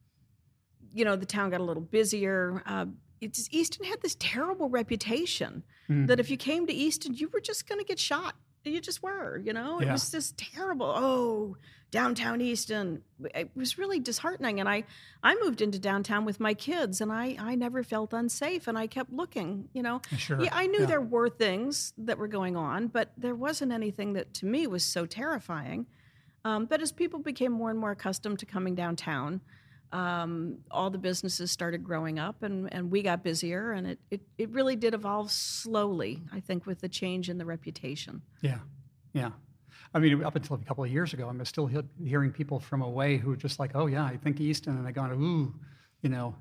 you 0.93 1.05
know, 1.05 1.17
the 1.17 1.27
town 1.27 1.51
got 1.51 1.61
a 1.61 1.65
little 1.65 1.83
busier. 1.83 2.63
Uh, 2.67 2.87
it's 3.21 3.49
Easton 3.51 3.85
had 3.87 4.01
this 4.03 4.17
terrible 4.19 4.69
reputation 4.71 5.63
Mhm. 5.91 6.07
that 6.07 6.19
if 6.21 6.31
you 6.31 6.37
came 6.37 6.67
to 6.67 6.73
Easton, 6.73 7.15
you 7.15 7.29
were 7.29 7.41
just 7.41 7.69
going 7.69 7.79
to 7.79 7.85
get 7.85 7.99
shot. 7.99 8.35
You 8.65 8.81
just 8.81 9.03
were, 9.03 9.39
you 9.39 9.53
know. 9.53 9.81
It 9.81 9.89
was 9.91 10.11
just 10.11 10.37
terrible. 10.37 10.87
Oh, 10.87 11.57
downtown 11.91 12.41
Easton. 12.41 13.03
It 13.35 13.51
was 13.55 13.77
really 13.79 13.99
disheartening. 13.99 14.61
And 14.61 14.69
I, 14.69 14.85
I 15.23 15.35
moved 15.43 15.61
into 15.61 15.79
downtown 15.79 16.25
with 16.25 16.39
my 16.41 16.55
kids, 16.55 17.01
and 17.01 17.11
I, 17.13 17.37
I 17.39 17.55
never 17.55 17.83
felt 17.83 18.13
unsafe. 18.13 18.69
And 18.69 18.79
I 18.79 18.87
kept 18.87 19.13
looking, 19.13 19.69
you 19.73 19.83
know. 19.83 20.01
Sure. 20.17 20.41
Yeah, 20.41 20.51
I 20.53 20.67
knew 20.67 20.81
Yeah. 20.81 20.87
there 20.87 21.01
were 21.01 21.29
things 21.29 21.93
that 21.99 22.19
were 22.19 22.29
going 22.29 22.57
on, 22.57 22.89
but 22.89 23.13
there 23.17 23.35
wasn't 23.35 23.73
anything 23.73 24.13
that 24.15 24.33
to 24.35 24.47
me 24.47 24.67
was 24.67 24.85
so 24.85 25.05
terrifying. 25.07 25.87
Um, 26.45 26.67
but 26.67 26.81
as 26.81 26.93
people 26.93 27.19
became 27.21 27.53
more 27.53 27.71
and 27.71 27.79
more 27.79 27.91
accustomed 27.91 28.39
to 28.39 28.47
coming 28.47 28.75
downtown, 28.75 29.41
um, 29.93 30.59
all 30.71 30.89
the 30.89 30.99
businesses 30.99 31.51
started 31.51 31.83
growing 31.83 32.21
up 32.21 32.45
and, 32.45 32.73
and 32.73 32.93
we 32.93 33.03
got 33.03 33.25
busier, 33.25 33.73
and 33.73 33.89
it, 33.89 33.99
it, 34.11 34.21
it 34.39 34.51
really 34.51 34.77
did 34.77 34.95
evolve 34.95 35.33
slowly, 35.33 36.23
I 36.33 36.39
think, 36.39 36.65
with 36.65 36.81
the 36.81 36.89
change 36.89 37.29
in 37.29 37.39
the 37.39 37.45
reputation. 37.45 38.23
Yeah, 38.41 38.61
yeah. 39.13 39.31
I 39.93 39.99
mean, 39.99 40.23
up 40.25 40.37
until 40.37 40.57
a 40.57 40.59
couple 40.61 40.85
of 40.85 40.91
years 40.91 41.13
ago, 41.15 41.29
I'm 41.29 41.45
still 41.45 41.67
he- 41.67 41.81
hearing 42.05 42.31
people 42.31 42.61
from 42.61 42.83
away 42.83 43.17
who 43.17 43.33
are 43.33 43.37
just 43.37 43.59
like, 43.59 43.73
"Oh 43.75 43.87
yeah, 43.87 44.05
I 44.05 44.17
think 44.17 44.41
Easton," 44.41 44.77
and 44.77 44.87
I 44.87 44.93
go, 44.93 45.05
"Ooh," 45.05 45.55
you 46.03 46.09
know. 46.09 46.35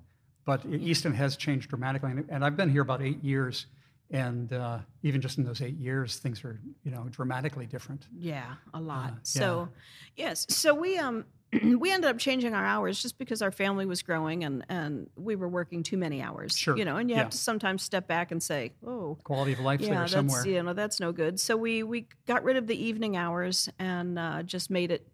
But 0.46 0.65
Easton 0.65 1.13
has 1.13 1.36
changed 1.36 1.70
dramatically, 1.70 2.12
and, 2.12 2.25
and 2.29 2.46
I've 2.46 2.58
been 2.58 2.70
here 2.70 2.82
about 2.82 3.01
eight 3.01 3.24
years, 3.24 3.68
and 4.12 4.51
uh, 4.53 4.79
even 5.03 5.22
just 5.22 5.38
in 5.38 5.44
those 5.44 5.62
eight 5.62 5.77
years, 5.77 6.18
things 6.18 6.44
are 6.44 6.60
you 6.84 6.91
know 6.91 7.08
dramatically 7.10 7.65
different. 7.65 8.08
Yeah, 8.18 8.56
a 8.74 8.82
lot. 8.82 9.12
Uh, 9.12 9.15
so, 9.24 9.70
yes, 10.15 10.46
so 10.50 10.74
we 10.74 10.98
um 10.98 11.25
we 11.77 11.91
ended 11.91 12.10
up 12.10 12.18
changing 12.20 12.53
our 12.53 12.65
hours 12.65 13.01
just 13.01 13.18
because 13.18 13.41
our 13.41 13.51
family 13.51 13.86
was 13.86 14.01
growing 14.01 14.44
and 14.44 14.65
and 14.70 15.10
we 15.15 15.36
were 15.36 15.50
working 15.50 15.84
too 15.84 15.98
many 15.98 16.22
hours. 16.22 16.56
Sure, 16.56 16.77
You 16.77 16.86
know, 16.86 16.98
and 16.98 17.10
you 17.10 17.15
yeah. 17.15 17.24
have 17.24 17.32
to 17.32 17.38
sometimes 17.38 17.82
step 17.84 18.08
back 18.08 18.32
and 18.32 18.41
say, 18.41 18.74
"Oh, 18.86 19.18
Quality 19.24 19.53
of 19.53 19.60
life 19.60 19.82
yeah, 19.82 19.89
there 19.89 20.00
that's 20.00 20.12
somewhere. 20.13 20.48
you 20.48 20.62
know 20.63 20.74
that's 20.74 21.00
no 21.00 21.12
good." 21.12 21.39
So 21.39 21.58
we 21.58 21.84
we 21.84 22.08
got 22.27 22.44
rid 22.44 22.58
of 22.58 22.68
the 22.68 22.75
evening 22.82 23.18
hours 23.18 23.68
and 23.79 24.20
uh, 24.20 24.44
just 24.44 24.70
made 24.70 24.91
it. 24.91 25.08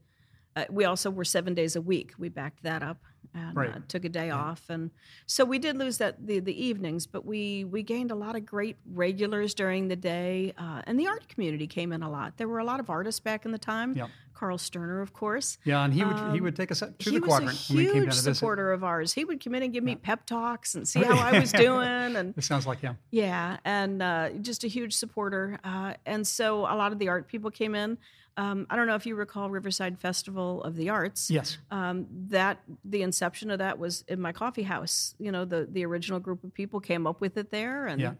Uh, 0.57 0.65
we 0.69 0.85
also 0.85 1.09
were 1.09 1.25
seven 1.25 1.53
days 1.53 1.75
a 1.75 1.81
week. 1.81 2.13
We 2.17 2.29
backed 2.29 2.63
that 2.63 2.81
up 2.83 3.03
and 3.35 3.55
Right. 3.55 3.69
uh, 3.75 3.79
took 3.87 4.05
a 4.05 4.09
day 4.09 4.29
off, 4.29 4.69
and 4.69 4.91
so 5.25 5.43
we 5.45 5.59
did 5.59 5.77
lose 5.77 5.97
that 5.99 6.25
the 6.25 6.39
the 6.39 6.65
evenings, 6.65 7.05
but 7.05 7.25
we 7.25 7.63
we 7.65 7.83
gained 7.83 8.11
a 8.11 8.15
lot 8.15 8.35
of 8.35 8.45
great 8.45 8.77
regulars 8.93 9.53
during 9.53 9.87
the 9.89 9.95
day, 9.95 10.53
uh, 10.57 10.81
and 10.87 10.99
the 10.99 11.07
art 11.07 11.27
community 11.27 11.67
came 11.67 11.91
in 11.91 12.01
a 12.01 12.09
lot. 12.09 12.37
There 12.37 12.47
were 12.47 12.59
a 12.59 12.63
lot 12.65 12.79
of 12.79 12.89
artists 12.89 13.19
back 13.19 13.45
in 13.45 13.51
the 13.51 13.57
time. 13.59 13.93
Yep. 13.95 14.09
Karl 14.33 14.57
Stirner, 14.57 14.99
of 14.99 15.13
course. 15.13 15.57
Yeah, 15.63 15.81
and 15.85 15.93
he 15.93 16.03
would 16.03 16.17
he 16.17 16.21
Um, 16.23 16.39
would 16.41 16.55
take 16.57 16.69
us 16.69 16.79
to 16.79 16.93
he 16.99 17.11
the 17.11 17.19
was 17.21 17.27
quadrant 17.29 17.69
a 17.69 17.73
when 17.73 17.77
we 17.77 17.85
came 17.85 17.93
down 17.93 18.03
huge 18.11 18.13
supporter 18.15 18.73
of 18.73 18.83
ours. 18.83 19.13
He 19.13 19.23
would 19.23 19.41
come 19.41 19.55
in 19.55 19.63
and 19.63 19.71
give 19.71 19.81
me 19.83 19.95
pep 19.95 20.25
talks 20.25 20.75
and 20.75 20.85
see 20.85 21.01
how 21.03 21.17
I 21.17 21.39
was 21.39 21.53
doing, 21.53 22.15
and 22.17 22.33
It 22.37 22.43
sounds 22.43 22.67
like 22.67 22.79
him. 22.81 22.97
yeah, 23.11 23.57
and 23.63 24.01
uh, 24.01 24.29
just 24.41 24.65
a 24.65 24.67
huge 24.67 24.93
supporter. 24.93 25.57
Uh, 25.63 25.93
and 26.05 26.27
so 26.27 26.61
a 26.61 26.75
lot 26.75 26.91
of 26.91 26.99
the 26.99 27.07
art 27.07 27.27
people 27.29 27.49
came 27.49 27.75
in. 27.75 27.97
Um, 28.37 28.67
I 28.69 28.75
don't 28.75 28.85
know 28.87 28.95
if 28.95 29.05
you 29.05 29.15
recall 29.15 29.49
Riverside 29.49 29.97
Festival 29.99 30.61
of 30.63 30.75
the 30.75 30.89
Arts. 30.89 31.31
Yes. 31.31 31.57
Um, 31.71 32.05
that 32.27 32.61
the 32.83 33.01
inception 33.01 33.49
of 33.49 33.59
that 33.59 33.79
was 33.79 34.03
in 34.09 34.19
my 34.19 34.33
coffee 34.33 34.63
house. 34.63 35.15
You 35.19 35.31
know, 35.31 35.45
the 35.45 35.67
the 35.71 35.85
original 35.85 36.19
group 36.19 36.43
of 36.43 36.53
people 36.53 36.79
came 36.81 37.07
up 37.07 37.21
with 37.21 37.37
it 37.37 37.49
there, 37.51 37.87
and 37.87 38.01
Yeah. 38.01 38.13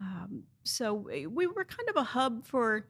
um, 0.00 0.42
so 0.64 0.94
we 0.94 1.26
we 1.26 1.46
were 1.46 1.64
kind 1.64 1.88
of 1.88 1.96
a 1.96 2.02
hub 2.02 2.44
for 2.44 2.86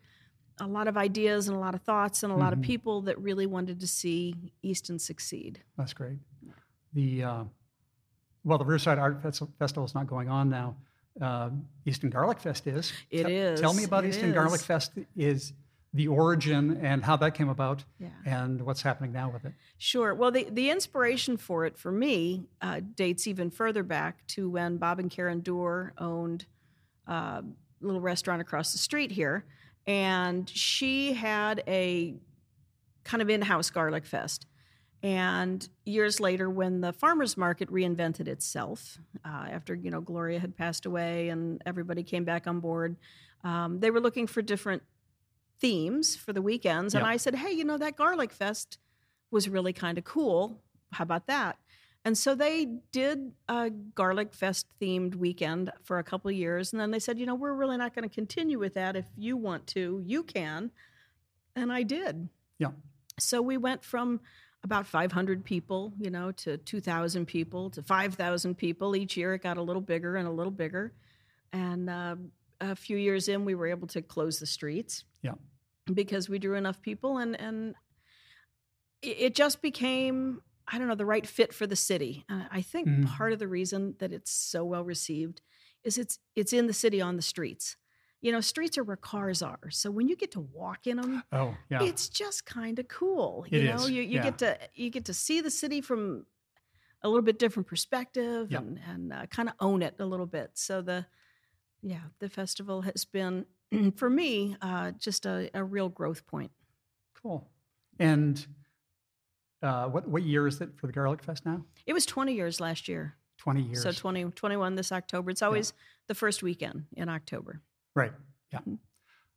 a 0.60 0.66
lot 0.66 0.86
of 0.88 0.96
ideas 0.96 1.48
and 1.48 1.56
a 1.56 1.60
lot 1.60 1.74
of 1.74 1.82
thoughts 1.82 2.22
and 2.22 2.32
a 2.32 2.36
lot 2.36 2.52
of 2.52 2.58
Mhm. 2.60 2.64
people 2.64 3.02
that 3.02 3.18
really 3.18 3.46
wanted 3.46 3.80
to 3.80 3.86
see 3.86 4.52
Easton 4.62 4.98
succeed. 4.98 5.60
That's 5.76 5.92
great. 5.92 6.18
The 6.94 7.22
uh, 7.24 7.44
well, 8.44 8.58
the 8.58 8.64
Riverside 8.64 8.98
Art 8.98 9.22
Festival 9.22 9.84
is 9.84 9.94
not 9.94 10.06
going 10.06 10.28
on 10.28 10.48
now. 10.48 10.76
Uh, 11.20 11.50
Easton 11.84 12.08
Garlic 12.10 12.38
Fest 12.40 12.66
is. 12.66 12.92
It 13.10 13.24
Te- 13.24 13.60
Tell 13.60 13.74
me 13.74 13.84
about 13.84 14.04
It 14.04 14.08
Easton 14.08 14.32
Garlic. 14.32 14.60
Fest. 14.62 14.92
Is 15.16 15.52
the 15.94 16.08
origin 16.08 16.78
and 16.82 17.04
how 17.04 17.16
that 17.16 17.34
came 17.34 17.48
about 17.50 17.84
Yeah. 17.98 18.08
and 18.24 18.62
what's 18.62 18.80
happening 18.82 19.12
now 19.12 19.30
with 19.30 19.44
it. 19.44 19.52
Sure. 19.76 20.14
Well, 20.14 20.30
the, 20.30 20.46
the 20.50 20.70
inspiration 20.70 21.36
for 21.36 21.66
it 21.66 21.76
for 21.76 21.92
me 21.92 22.46
uh, 22.62 22.80
dates 22.94 23.26
even 23.26 23.50
further 23.50 23.82
back 23.82 24.26
to 24.28 24.48
when 24.48 24.78
Bob 24.78 24.98
and 24.98 25.10
Karen 25.10 25.40
Doerr 25.40 25.92
owned 25.98 26.46
a 27.06 27.42
little 27.80 28.00
restaurant 28.00 28.40
across 28.40 28.72
the 28.72 28.78
street 28.78 29.10
here. 29.10 29.44
And 29.86 30.48
she 30.48 31.12
had 31.12 31.62
a 31.66 32.14
kind 33.04 33.20
of 33.20 33.28
in 33.28 33.42
house 33.42 33.68
garlic 33.68 34.06
fest. 34.06 34.46
And 35.02 35.68
years 35.84 36.20
later, 36.20 36.48
when 36.48 36.80
the 36.80 36.92
farmers 36.92 37.36
market 37.36 37.68
reinvented 37.70 38.28
itself, 38.28 38.98
uh, 39.24 39.46
after 39.50 39.74
you 39.74 39.90
know 39.90 40.00
Gloria 40.00 40.38
had 40.38 40.56
passed 40.56 40.86
away 40.86 41.28
and 41.30 41.60
everybody 41.66 42.04
came 42.04 42.24
back 42.24 42.46
on 42.46 42.60
board, 42.60 42.96
um, 43.42 43.80
they 43.80 43.90
were 43.90 43.98
looking 44.00 44.28
for 44.28 44.40
different 44.42 44.82
themes 45.62 46.16
for 46.16 46.32
the 46.34 46.42
weekends. 46.42 46.94
And. 46.94 47.06
I 47.06 47.16
said, 47.16 47.36
hey, 47.36 47.52
you 47.52 47.64
know 47.64 47.78
that 47.78 47.96
garlic 47.96 48.32
fest 48.32 48.78
was 49.30 49.48
really 49.48 49.72
kind 49.72 49.96
of 49.96 50.04
cool. 50.04 50.58
How 50.90 51.04
about 51.04 51.28
that? 51.28 51.56
And 52.04 52.18
so 52.18 52.34
they 52.34 52.66
did 52.90 53.32
a 53.48 53.70
garlic 53.70 54.34
fest 54.34 54.66
themed 54.80 55.14
weekend 55.14 55.70
for 55.84 55.98
a 55.98 56.02
couple 56.02 56.28
of 56.30 56.34
years, 56.34 56.72
and 56.72 56.80
then 56.80 56.90
they 56.90 56.98
said, 56.98 57.16
you 57.16 57.26
know, 57.26 57.36
we're 57.36 57.54
really 57.54 57.76
not 57.76 57.94
going 57.94 58.06
to 58.06 58.12
continue 58.12 58.58
with 58.58 58.74
that. 58.74 58.96
If 58.96 59.06
you 59.16 59.36
want 59.36 59.68
to, 59.68 60.02
you 60.04 60.24
can. 60.24 60.72
And 61.54 61.72
I 61.72 61.84
did. 61.84 62.28
Yeah. 62.58 62.72
So 63.20 63.40
we 63.40 63.56
went 63.56 63.84
from 63.84 64.20
about 64.64 64.86
500 64.86 65.44
people, 65.44 65.92
you 65.98 66.10
know, 66.10 66.32
to 66.32 66.56
2,000 66.56 67.26
people 67.26 67.70
to 67.70 67.82
5,000 67.82 68.56
people. 68.56 68.96
Each 68.96 69.16
year 69.16 69.34
it 69.34 69.42
got 69.42 69.56
a 69.56 69.62
little 69.62 69.82
bigger 69.82 70.16
and 70.16 70.26
a 70.26 70.30
little 70.30 70.52
bigger. 70.52 70.92
And 71.52 71.88
uh, 71.88 72.16
a 72.60 72.74
few 72.74 72.96
years 72.96 73.28
in, 73.28 73.44
we 73.44 73.54
were 73.54 73.66
able 73.66 73.86
to 73.88 74.02
close 74.02 74.38
the 74.40 74.46
streets. 74.46 75.04
Yeah. 75.22 75.34
Because 75.92 76.28
we 76.28 76.38
drew 76.38 76.54
enough 76.56 76.80
people, 76.80 77.18
and 77.18 77.38
and 77.40 77.74
it, 79.02 79.34
just 79.34 79.62
became 79.62 80.42
I 80.68 80.78
don't 80.78 80.86
know 80.86 80.94
the 80.94 81.04
right 81.06 81.26
fit 81.26 81.52
for 81.52 81.66
the 81.66 81.74
city. 81.76 82.24
Uh, 82.28 82.44
I 82.50 82.62
think 82.62 82.86
Mhm. 82.88 83.06
part 83.06 83.32
of 83.32 83.40
the 83.40 83.48
reason 83.48 83.96
that 83.98 84.12
it's 84.12 84.30
so 84.30 84.64
well 84.64 84.84
received 84.84 85.40
is 85.82 85.98
it's 85.98 86.18
it's 86.36 86.52
in 86.52 86.66
the 86.68 86.72
city 86.72 87.00
on 87.00 87.16
the 87.16 87.22
streets. 87.22 87.76
You 88.20 88.30
know, 88.30 88.40
streets 88.40 88.78
are 88.78 88.84
where 88.84 88.96
cars 88.96 89.42
are. 89.42 89.70
So 89.70 89.90
when 89.90 90.06
you 90.06 90.14
get 90.14 90.30
to 90.32 90.40
walk 90.40 90.86
in 90.86 90.98
them, 90.98 91.24
Oh, 91.32 91.56
yeah. 91.68 91.82
it's 91.82 92.08
just 92.08 92.46
kind 92.46 92.78
of 92.78 92.86
cool. 92.86 93.44
It 93.50 93.62
You 93.62 93.68
know, 93.68 93.74
is, 93.74 93.90
you, 93.90 94.02
you 94.02 94.08
yeah. 94.18 94.22
get 94.22 94.38
to 94.38 94.58
you 94.74 94.88
get 94.90 95.04
to 95.06 95.14
see 95.14 95.40
the 95.40 95.50
city 95.50 95.80
from 95.80 96.26
a 97.02 97.08
little 97.08 97.22
bit 97.24 97.40
different 97.40 97.66
perspective 97.66 98.52
Yep. 98.52 98.60
and 98.60 98.80
and 98.86 99.12
uh, 99.12 99.26
kind 99.26 99.48
of 99.48 99.56
own 99.58 99.82
it 99.82 99.96
a 99.98 100.06
little 100.06 100.26
bit. 100.26 100.52
So 100.54 100.80
the 100.80 101.06
yeah, 101.82 102.02
the 102.20 102.28
festival 102.28 102.82
has 102.82 103.04
been 103.04 103.46
for 103.96 104.10
me 104.10 104.56
uh, 104.60 104.92
just 104.92 105.26
a, 105.26 105.50
a 105.54 105.62
real 105.64 105.88
growth 105.88 106.26
point. 106.26 106.50
Cool. 107.22 107.48
And 107.98 108.44
uh, 109.62 109.86
what 109.88 110.08
what 110.08 110.22
year 110.22 110.46
is 110.46 110.60
it 110.60 110.70
for 110.76 110.86
the 110.86 110.92
Garlic 110.92 111.22
Fest 111.22 111.46
now? 111.46 111.64
It 111.86 111.92
was 111.92 112.04
20 112.06 112.34
years 112.34 112.60
last 112.60 112.88
year. 112.88 113.14
20 113.38 113.62
years. 113.62 113.82
So 113.82 113.90
20, 113.92 114.24
21 114.30 114.74
this 114.76 114.92
October. 114.92 115.30
It's 115.30 115.42
always 115.42 115.72
the 116.08 116.14
first 116.14 116.42
weekend 116.42 116.84
in 116.96 117.08
October. 117.08 117.60
right. 117.94 118.12
Yeah. 118.52 118.60
Mhm. 118.68 118.78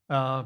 Uh, 0.09 0.43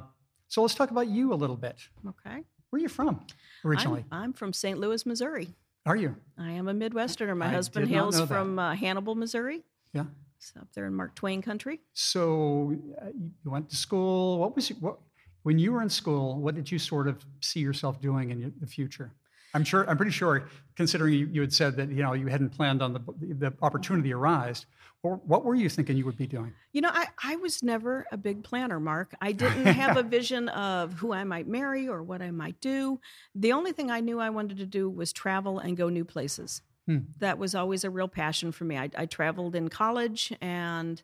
so 0.48 0.62
let's 0.62 0.75
talk 0.75 0.91
about 0.91 1.08
you 1.08 1.34
a 1.34 1.36
little 1.36 1.58
bit. 1.58 1.77
Okay. 2.08 2.43
Where 2.69 2.79
are 2.79 2.81
you 2.81 2.88
from 2.89 3.25
originally? 3.65 4.05
I'm, 4.12 4.24
I'm 4.25 4.34
from 4.34 4.53
St. 4.53 4.79
Louis, 4.79 5.05
Missouri. 5.05 5.55
are 5.86 5.96
you? 5.96 6.15
I 6.38 6.51
am 6.51 6.67
a 6.67 6.74
Midwesterner. 6.74 7.36
My 7.36 7.48
I 7.48 7.50
husband 7.50 7.88
hails 7.89 8.22
from 8.22 8.60
uh, 8.60 8.75
Hannibal, 8.75 9.15
Missouri. 9.15 9.63
Yeah. 9.93 10.05
It's 10.39 10.53
up 10.60 10.67
there 10.74 10.88
in 10.88 10.93
Mark 10.96 11.15
Twain 11.15 11.41
country. 11.41 11.81
So 11.93 12.74
uh, 13.01 13.08
you 13.15 13.51
went 13.51 13.69
to 13.69 13.75
school. 13.75 14.39
What 14.39 14.55
was 14.55 14.69
your- 14.69 14.79
what 14.79 15.00
when 15.43 15.60
you 15.60 15.72
were 15.74 15.81
in 15.81 15.89
school? 15.89 16.39
What 16.39 16.55
did 16.55 16.72
you 16.72 16.79
sort 16.79 17.08
of 17.08 17.25
see 17.41 17.60
yourself 17.60 18.00
doing 18.01 18.29
in 18.31 18.53
the 18.60 18.67
future? 18.67 19.12
I'm 19.53 19.63
sure. 19.63 19.89
I'm 19.89 19.98
pretty 19.98 20.12
sure, 20.12 20.48
considering 20.75 21.13
you, 21.13 21.27
you 21.31 21.41
had 21.41 21.51
said 21.51 21.75
that 21.77 21.89
you 21.89 22.03
know 22.03 22.13
you 22.13 22.27
hadn't 22.27 22.50
planned 22.51 22.81
on 22.81 22.93
the 22.93 23.00
the 23.19 23.53
opportunity 23.62 24.13
arise. 24.13 24.65
Or 25.01 25.15
what 25.25 25.46
were 25.46 25.55
you 25.55 25.69
thinking 25.69 25.96
you 25.96 26.05
would 26.05 26.17
be 26.17 26.27
doing? 26.27 26.51
You 26.74 26.81
know, 26.81 26.89
I, 26.91 27.08
I 27.24 27.38
was 27.38 27.63
never 27.63 28.05
a 28.12 28.17
big 28.17 28.43
planner, 28.43 28.81
Mark. 28.81 29.15
I 29.22 29.31
didn't 29.43 29.65
have 29.65 29.96
a 29.96 30.03
vision 30.03 30.50
of 30.50 30.91
who 30.93 31.13
I 31.13 31.24
might 31.24 31.48
marry 31.48 31.88
or 31.88 32.03
what 32.03 32.22
I 32.22 32.31
might 32.31 32.60
do. 32.60 33.00
The 33.34 33.53
only 33.53 33.72
thing 33.72 33.89
I 33.89 34.01
knew 34.01 34.19
I 34.19 34.29
wanted 34.29 34.58
to 34.58 34.65
do 34.65 34.89
was 34.89 35.13
travel 35.13 35.58
and 35.60 35.77
go 35.77 35.88
new 35.88 36.03
places. 36.03 36.62
Hmm. 36.89 36.98
That 37.19 37.38
was 37.38 37.53
always 37.53 37.84
a 37.84 37.89
real 37.91 38.08
passion 38.08 38.51
for 38.51 38.63
me. 38.63 38.75
I, 38.75 38.89
I 38.98 39.05
traveled 39.05 39.55
in 39.55 39.69
college 39.69 40.34
and 40.41 41.00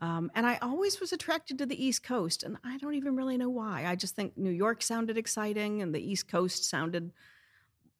um, 0.00 0.30
and 0.34 0.44
I 0.44 0.58
always 0.62 0.98
was 0.98 1.12
attracted 1.12 1.58
to 1.58 1.66
the 1.66 1.84
East 1.84 2.02
Coast, 2.02 2.42
and 2.42 2.56
I 2.64 2.78
don't 2.78 2.94
even 2.94 3.16
really 3.16 3.36
know 3.36 3.50
why. 3.50 3.84
I 3.86 3.94
just 3.96 4.16
think 4.16 4.36
New 4.36 4.50
York 4.50 4.82
sounded 4.82 5.18
exciting, 5.18 5.82
and 5.82 5.94
the 5.94 6.00
East 6.00 6.26
Coast 6.26 6.64
sounded 6.64 7.12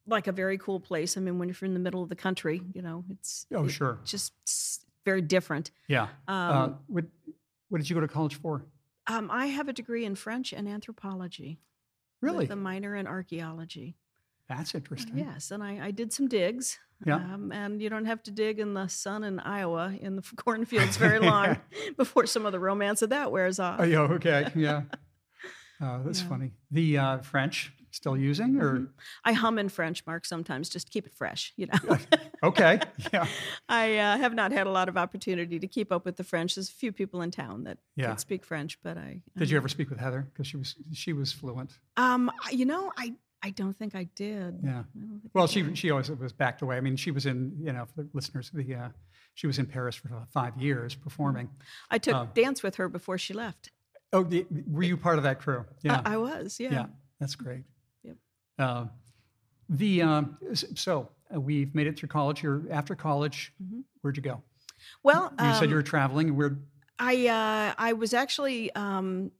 like 0.06 0.26
a 0.26 0.32
very 0.32 0.56
cool 0.56 0.80
place. 0.80 1.18
I 1.18 1.20
mean, 1.20 1.38
when 1.38 1.48
you're 1.50 1.56
in 1.60 1.74
the 1.74 1.78
middle 1.80 2.02
of 2.02 2.08
the 2.08 2.16
country, 2.16 2.62
you 2.72 2.80
know, 2.80 3.04
it's 3.10 3.46
Oh, 3.54 3.66
it 3.66 3.68
sure. 3.70 3.98
just 4.04 4.32
very 5.04 5.20
different. 5.20 5.70
Yeah. 5.88 6.08
Um, 6.26 6.50
uh, 6.50 6.68
what 6.86 7.04
What 7.68 7.78
did 7.78 7.90
you 7.90 7.94
go 7.94 8.00
to 8.00 8.08
college 8.08 8.34
for? 8.36 8.64
Um, 9.06 9.30
I 9.30 9.46
have 9.46 9.68
a 9.68 9.72
degree 9.74 10.04
in 10.06 10.14
French 10.14 10.52
and 10.54 10.66
anthropology. 10.66 11.60
Really? 12.22 12.38
With 12.38 12.50
a 12.50 12.56
minor 12.56 12.96
in 12.96 13.06
archaeology. 13.06 13.94
That's 14.50 14.74
interesting. 14.74 15.16
Yes, 15.16 15.50
and 15.52 15.62
I, 15.62 15.86
I 15.86 15.90
did 15.92 16.12
some 16.12 16.26
digs. 16.28 16.78
Yeah. 17.06 17.14
Um, 17.14 17.50
and 17.52 17.80
you 17.80 17.88
don't 17.88 18.04
have 18.04 18.22
to 18.24 18.30
dig 18.30 18.58
in 18.58 18.74
the 18.74 18.86
sun 18.88 19.24
in 19.24 19.38
Iowa 19.40 19.94
in 19.98 20.16
the 20.16 20.22
cornfields 20.36 20.98
very 20.98 21.18
long 21.32 21.56
before 21.96 22.26
some 22.26 22.44
of 22.44 22.52
the 22.52 22.58
romance 22.60 23.00
of 23.00 23.08
that 23.10 23.32
wears 23.32 23.58
off. 23.58 23.76
Oh, 23.80 23.84
yeah. 23.84 24.00
Okay. 24.00 24.48
Yeah. 24.54 24.82
Uh, 25.80 26.02
that's 26.02 26.20
Yeah. 26.20 26.28
funny. 26.28 26.50
The 26.70 26.98
uh, 26.98 27.18
French 27.18 27.72
still 27.92 28.16
using 28.16 28.60
or 28.60 28.80
Mhm. 28.80 28.88
I 29.24 29.32
hum 29.32 29.58
in 29.58 29.68
French, 29.68 30.04
Mark, 30.06 30.24
sometimes 30.26 30.68
just 30.68 30.86
to 30.88 30.92
keep 30.92 31.06
it 31.06 31.14
fresh, 31.14 31.52
you 31.56 31.66
know. 31.66 31.96
okay? 32.42 32.80
Yeah. 33.12 33.26
I 33.68 33.96
uh, 33.98 34.16
have 34.18 34.34
not 34.34 34.52
had 34.52 34.66
a 34.66 34.70
lot 34.70 34.88
of 34.88 34.96
opportunity 34.98 35.58
to 35.58 35.66
keep 35.66 35.90
up 35.90 36.04
with 36.04 36.16
the 36.16 36.22
French. 36.24 36.54
There's 36.54 36.68
a 36.68 36.72
few 36.72 36.92
people 36.92 37.22
in 37.22 37.30
town 37.30 37.64
that 37.64 37.78
Yeah. 37.96 38.08
can 38.08 38.18
speak 38.18 38.44
French, 38.44 38.78
but 38.82 38.98
I. 38.98 39.22
Did 39.38 39.48
you 39.50 39.56
ever 39.56 39.68
speak 39.68 39.88
with 39.90 39.98
Heather? 40.00 40.22
Because 40.32 40.46
she 40.46 40.56
was 40.58 40.74
she 40.92 41.12
was 41.12 41.32
fluent. 41.32 41.78
Um, 41.96 42.30
you 42.52 42.64
know, 42.66 42.92
I 42.96 43.14
I 43.42 43.50
don't 43.50 43.76
think 43.76 43.94
I 43.94 44.04
did. 44.14 44.60
Yeah. 44.62 44.80
I 44.80 44.84
Well, 45.32 45.46
did. 45.46 45.52
she 45.52 45.74
she 45.74 45.90
always 45.90 46.10
was 46.10 46.32
backed 46.32 46.62
away. 46.62 46.76
I 46.76 46.80
mean, 46.80 46.96
she 46.96 47.10
was 47.10 47.26
in 47.26 47.56
you 47.60 47.72
know 47.72 47.86
for 47.86 48.02
the 48.02 48.08
listeners 48.12 48.50
the 48.52 48.74
uh, 48.74 48.88
she 49.34 49.46
was 49.46 49.58
in 49.58 49.66
Paris 49.66 49.96
for 49.96 50.10
five 50.32 50.56
years 50.60 50.94
performing. 50.94 51.48
I 51.90 51.98
took 51.98 52.14
um, 52.14 52.28
dance 52.34 52.62
with 52.62 52.74
her 52.76 52.88
before 52.88 53.16
she 53.18 53.32
left. 53.34 53.70
Oh, 54.12 54.24
the, 54.24 54.44
were 54.68 54.82
you 54.82 54.96
part 54.96 55.18
of 55.18 55.22
that 55.24 55.38
crew? 55.40 55.64
Yeah. 55.82 56.02
I, 56.04 56.14
I 56.14 56.16
was, 56.16 56.58
yeah. 56.58 56.72
yeah. 56.72 56.86
That's 57.20 57.36
great. 57.36 57.62
Yep. 58.02 58.16
Uh, 58.58 58.86
the 59.68 60.02
um, 60.02 60.36
so 60.74 61.08
uh, 61.34 61.40
we've 61.40 61.72
made 61.74 61.86
it 61.86 61.96
through 61.98 62.08
college. 62.08 62.42
You're 62.42 62.62
after 62.70 62.94
college. 62.96 63.52
Mhm. 63.62 63.84
Where'd 64.00 64.16
you 64.16 64.22
go? 64.22 64.42
Well, 65.02 65.32
You 65.38 65.54
said 65.54 65.62
you 65.64 65.68
um, 65.68 65.74
were 65.74 65.82
traveling. 65.82 66.36
Where? 66.36 66.58
I 66.98 67.28
uh, 67.28 67.74
I 67.78 67.92
was 67.92 68.12
actually 68.12 68.74
um, 68.74 69.30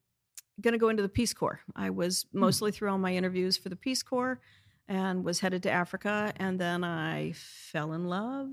going 0.60 0.72
to 0.72 0.78
go 0.78 0.88
into 0.88 1.02
the 1.02 1.08
Peace 1.08 1.32
Corps. 1.34 1.60
I 1.76 1.90
was 1.90 2.26
Hmm. 2.32 2.40
mostly 2.40 2.70
through 2.72 2.90
all 2.90 2.98
my 2.98 3.14
interviews 3.14 3.56
for 3.56 3.68
the 3.68 3.76
Peace 3.76 4.02
Corps, 4.02 4.40
and 4.88 5.24
was 5.24 5.40
headed 5.40 5.62
to 5.64 5.70
Africa. 5.70 6.32
And 6.36 6.58
then 6.60 6.82
I 6.84 7.32
fell 7.36 7.92
in 7.92 8.06
love 8.06 8.48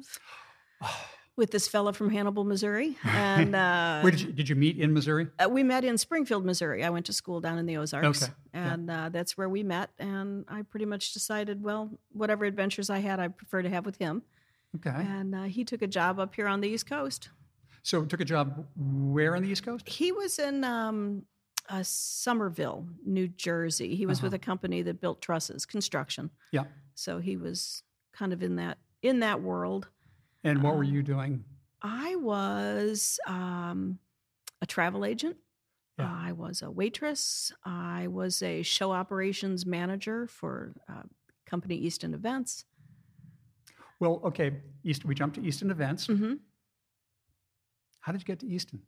with 1.35 1.51
this 1.51 1.67
fella 1.67 1.93
from 1.93 2.09
Hannibal, 2.09 2.43
Missouri, 2.43 2.97
and 3.03 3.55
uh, 3.65 4.01
Where 4.01 4.11
did 4.11 4.21
you 4.21 4.31
did 4.31 4.49
you 4.49 4.55
meet 4.55 4.77
in 4.79 4.93
Missouri? 4.93 5.27
uh, 5.43 5.47
we 5.49 5.63
met 5.63 5.83
in 5.83 5.97
Springfield, 5.97 6.45
Missouri. 6.45 6.83
I 6.83 6.89
went 6.89 7.05
to 7.07 7.13
school 7.13 7.39
down 7.41 7.57
in 7.57 7.65
the 7.65 7.77
Ozarks, 7.77 8.23
Okay, 8.23 8.31
yeah. 8.53 8.73
and 8.73 8.89
uh, 8.89 9.09
that's 9.09 9.37
where 9.37 9.49
we 9.49 9.63
met. 9.63 9.89
And 9.99 10.45
I 10.47 10.63
pretty 10.63 10.85
much 10.85 11.13
decided, 11.13 11.61
well, 11.63 11.89
whatever 12.11 12.45
adventures 12.45 12.89
I 12.89 12.99
had, 12.99 13.19
I 13.19 13.27
prefer 13.27 13.61
to 13.61 13.69
have 13.69 13.85
with 13.85 13.97
him. 13.97 14.23
Okay. 14.75 14.89
And 14.95 15.33
uh, 15.33 15.43
he 15.43 15.63
took 15.63 15.81
a 15.81 15.87
job 15.87 16.19
up 16.19 16.35
here 16.35 16.47
on 16.47 16.61
the 16.61 16.67
East 16.67 16.87
Coast. 16.87 17.29
So 17.83 18.03
took 18.03 18.19
a 18.19 18.25
job 18.25 18.67
where 18.75 19.35
on 19.35 19.41
the 19.43 19.49
East 19.49 19.63
Coast? 19.63 19.87
He 19.87 20.11
was 20.11 20.39
in 20.39 20.63
um, 20.65 21.23
uh, 21.69 21.83
Somerville, 21.83 22.87
New 23.05 23.27
Jersey. 23.27 23.95
He 23.95 24.05
was 24.05 24.21
with 24.21 24.33
Uh-huh. 24.33 24.41
a 24.41 24.45
company 24.45 24.81
that 24.83 25.01
built 25.01 25.21
trusses, 25.21 25.65
construction. 25.65 26.29
Yeah. 26.51 26.65
So 26.95 27.19
he 27.19 27.37
was 27.37 27.83
kind 28.13 28.33
of 28.33 28.41
in 28.43 28.55
that 28.55 28.77
in 29.01 29.19
that 29.19 29.41
world. 29.41 29.89
And 30.43 30.63
what 30.63 30.75
were 30.75 30.83
Um, 30.83 30.93
you 30.93 31.03
doing? 31.03 31.43
I 31.81 32.15
was 32.15 33.19
um, 33.27 33.99
a 34.61 34.65
travel 34.65 35.05
agent. 35.05 35.37
Yeah. 35.99 36.11
I 36.11 36.31
was 36.31 36.61
a 36.61 36.69
waitress. 36.71 37.51
I 37.65 38.07
was 38.07 38.41
a 38.41 38.63
show 38.63 38.91
operations 38.91 39.65
manager 39.65 40.27
for 40.27 40.73
uh, 40.87 41.03
company 41.45 41.75
Easton 41.75 42.13
Events. 42.13 42.65
Well, 43.99 44.21
okay. 44.23 44.61
East. 44.83 45.05
We 45.05 45.15
jumped 45.15 45.35
to 45.35 45.43
Easton 45.43 45.71
events. 45.71 46.07
Mm-hmm. 46.07 46.35
How 48.01 48.11
did 48.11 48.21
you 48.21 48.25
get 48.25 48.39
to 48.39 48.47
Easton? 48.47 48.81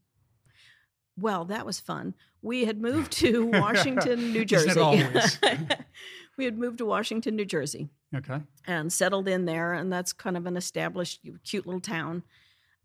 Well, 1.20 1.46
that 1.46 1.66
was 1.66 1.80
fun. 1.80 2.16
We 2.42 2.66
had 2.66 2.80
moved 2.82 3.12
to 3.14 3.46
Washington, 3.54 4.32
New 4.32 4.46
Jersey. 4.46 4.80
always? 4.80 5.40
we 6.38 6.46
had 6.46 6.58
moved 6.58 6.78
to 6.80 6.86
Washington, 6.86 7.36
New 7.36 7.46
Jersey. 7.46 7.90
Okay. 8.16 8.40
and 8.66 8.92
settled 8.92 9.28
in 9.28 9.46
there 9.46 9.74
and 9.74 9.94
that's 9.94 10.14
kind 10.14 10.36
of 10.36 10.48
an 10.48 10.58
established 10.58 11.20
cute 11.44 11.68
little 11.68 11.80
town 11.80 12.24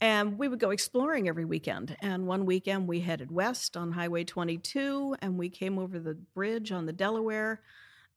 And 0.03 0.39
we 0.39 0.49
would 0.49 0.61
go 0.61 0.69
exploring 0.71 1.29
every 1.29 1.47
weekend. 1.47 1.97
And 2.03 2.27
one 2.27 2.45
weekend 2.45 2.87
we 2.87 3.01
headed 3.01 3.31
west 3.31 3.75
on 3.75 3.93
Highway 3.93 4.25
22 4.25 5.17
and 5.23 5.39
we 5.39 5.49
came 5.49 5.79
over 5.79 5.99
the 5.99 6.19
bridge 6.35 6.73
on 6.73 6.85
the 6.85 6.93
Delaware 6.93 7.63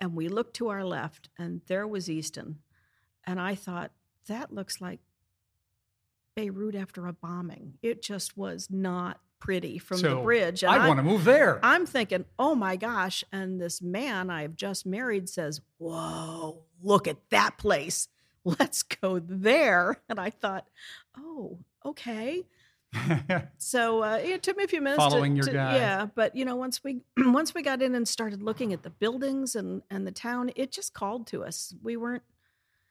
and 0.01 0.15
we 0.15 0.27
looked 0.27 0.55
to 0.57 0.67
our 0.67 0.83
left 0.83 1.29
and 1.37 1.61
there 1.67 1.87
was 1.87 2.09
Easton. 2.09 2.59
And 3.25 3.39
I 3.39 3.55
thought, 3.55 3.91
that 4.27 4.53
looks 4.53 4.81
like 4.81 4.99
Beirut 6.35 6.75
after 6.75 7.07
a 7.07 7.13
bombing. 7.13 7.75
It 7.81 8.01
just 8.01 8.35
was 8.37 8.67
not 8.69 9.19
pretty 9.39 9.77
from 9.77 10.01
the 10.01 10.15
bridge. 10.15 10.63
And 10.63 10.71
I 10.71 10.87
want 10.87 10.97
to 10.99 11.03
move 11.03 11.23
there. 11.23 11.59
I'm 11.63 11.85
thinking, 11.85 12.25
oh 12.39 12.55
my 12.55 12.75
gosh. 12.75 13.23
And 13.31 13.59
this 13.61 13.81
man 13.81 14.29
I 14.29 14.41
have 14.43 14.55
just 14.55 14.85
married 14.85 15.29
says, 15.29 15.61
whoa, 15.77 16.63
look 16.81 17.07
at 17.07 17.17
that 17.29 17.57
place. 17.57 18.07
Let's 18.43 18.83
go 18.83 19.19
there. 19.19 20.01
And 20.09 20.19
I 20.19 20.29
thought, 20.29 20.67
oh, 21.17 21.59
okay. 21.85 22.43
So 23.57 24.01
uh, 24.03 24.19
it 24.23 24.43
took 24.43 24.57
me 24.57 24.63
a 24.63 24.67
few 24.67 24.81
minutes. 24.81 25.03
to- 25.03 25.09
Following 25.09 25.35
your 25.35 25.45
to- 25.45 25.51
guide. 25.51 25.75
Yeah, 25.75 26.07
but 26.15 26.35
you 26.35 26.45
know, 26.45 26.55
once 26.55 26.83
we 26.83 27.01
once 27.17 27.53
we 27.53 27.61
got 27.61 27.81
in 27.81 27.93
and 27.95 28.07
started 28.07 28.41
looking 28.41 28.71
at 28.73 28.83
the 28.83 28.89
buildings 28.89 29.55
and 29.55 29.81
and 29.89 30.07
the 30.07 30.11
town, 30.11 30.51
it 30.55 30.71
just 30.71 30.93
called 30.93 31.27
to 31.27 31.43
us. 31.43 31.75
We 31.83 31.97
weren't 31.97 32.23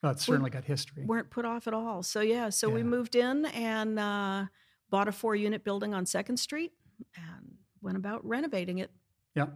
well, 0.02 0.12
it's 0.12 0.26
certainly 0.26 0.50
got 0.50 0.64
history. 0.64 1.04
weren't 1.06 1.30
put 1.30 1.44
off 1.46 1.66
at 1.66 1.72
all. 1.74 2.02
So 2.02 2.20
yeah, 2.20 2.50
so 2.50 2.68
we 2.68 2.82
moved 2.82 3.16
in 3.16 3.46
and 3.46 3.98
uh, 3.98 4.44
bought 4.90 5.08
a 5.08 5.12
four 5.12 5.34
unit 5.36 5.64
building 5.64 5.94
on 5.94 6.06
Second 6.06 6.36
Street 6.38 6.72
and 7.16 7.54
went 7.82 7.96
about 7.96 8.24
renovating 8.26 8.78
it. 8.78 8.90
Yeah. 9.34 9.46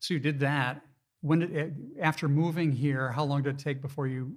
So 0.00 0.14
you 0.14 0.20
did 0.20 0.40
that. 0.40 0.82
When 1.20 1.40
did 1.40 1.54
it, 1.54 1.72
after 2.00 2.28
moving 2.28 2.72
here, 2.72 3.10
how 3.12 3.24
long 3.24 3.42
did 3.42 3.56
it 3.56 3.62
take 3.62 3.82
before 3.82 4.06
you 4.06 4.36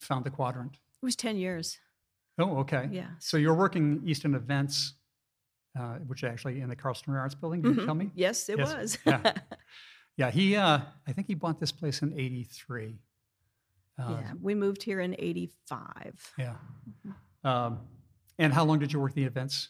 found 0.00 0.24
the 0.24 0.30
quadrant? 0.30 0.72
It 0.74 1.04
was 1.04 1.14
ten 1.16 1.36
years. 1.36 1.78
Oh, 2.38 2.58
okay. 2.58 2.88
Yeah. 2.90 3.08
So 3.20 3.36
you're 3.36 3.54
working 3.54 4.02
Easton 4.04 4.34
Events, 4.34 4.94
uh, 5.78 5.94
which 6.06 6.24
actually 6.24 6.60
in 6.60 6.68
the 6.68 6.76
Carlson 6.76 7.14
Arts 7.14 7.34
Building. 7.34 7.62
Did 7.62 7.76
you 7.76 7.82
Mhm. 7.82 7.86
tell 7.86 7.94
me? 7.94 8.10
Yes, 8.14 8.48
it 8.48 8.58
Yes. 8.58 8.74
was. 8.74 8.98
Yeah. 9.06 9.32
Yeah. 10.18 10.30
He, 10.30 10.56
uh, 10.56 10.80
I 11.06 11.12
think 11.12 11.26
he 11.26 11.34
bought 11.34 11.60
this 11.60 11.70
place 11.72 12.00
in 12.00 12.18
'83. 12.18 12.98
Uh, 13.98 14.16
yeah, 14.20 14.32
we 14.40 14.54
moved 14.54 14.82
here 14.82 15.00
in 15.00 15.14
'85. 15.18 16.32
yeah. 16.38 16.56
Um, 17.44 17.80
and 18.38 18.50
how 18.52 18.64
long 18.64 18.78
did 18.78 18.92
you 18.94 18.98
work 19.00 19.12
the 19.14 19.24
events 19.24 19.68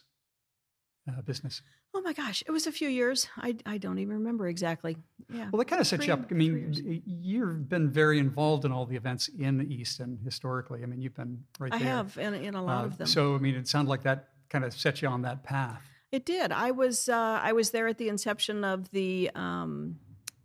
uh, 1.07 1.21
business? 1.21 1.61
Oh 1.93 2.01
my 2.01 2.13
gosh, 2.13 2.43
it 2.45 2.51
was 2.51 2.67
a 2.67 2.71
few 2.71 2.89
years. 2.89 3.27
I 3.37 3.55
I 3.65 3.77
don't 3.77 3.99
even 3.99 4.15
remember 4.15 4.47
exactly. 4.47 4.97
Yeah. 5.33 5.49
Well, 5.51 5.59
that 5.59 5.65
kind 5.65 5.81
of 5.81 5.87
sets 5.87 6.05
you 6.05 6.13
up. 6.13 6.27
I 6.29 6.33
mean, 6.33 7.03
you've 7.05 7.67
been 7.69 7.89
very 7.89 8.19
involved 8.19 8.65
in 8.65 8.71
all 8.71 8.85
the 8.85 8.95
events 8.95 9.29
in 9.39 9.57
the 9.57 9.73
Easton 9.73 10.19
historically. 10.23 10.83
I 10.83 10.85
mean, 10.85 11.01
you've 11.01 11.15
been 11.15 11.43
right 11.59 11.73
I 11.73 11.79
there. 11.79 11.87
I 11.87 11.91
have 11.97 12.17
in, 12.17 12.33
in 12.33 12.55
a 12.55 12.63
lot 12.63 12.83
Uh, 12.83 12.87
of 12.87 12.97
them. 12.97 13.07
So, 13.07 13.35
I 13.35 13.39
mean, 13.39 13.55
it 13.55 13.67
sounded 13.67 13.89
like 13.89 14.03
that 14.03 14.29
kind 14.49 14.63
of 14.63 14.73
set 14.73 15.01
you 15.01 15.07
on 15.07 15.21
that 15.23 15.43
path. 15.43 15.81
It 16.11 16.25
did. 16.25 16.51
I 16.51 16.71
was 16.71 17.09
uh, 17.09 17.39
I 17.41 17.53
was 17.53 17.71
there 17.71 17.87
at 17.87 17.97
the 17.97 18.09
inception 18.09 18.63
of 18.63 18.89
the 18.91 19.29
um, 19.35 19.97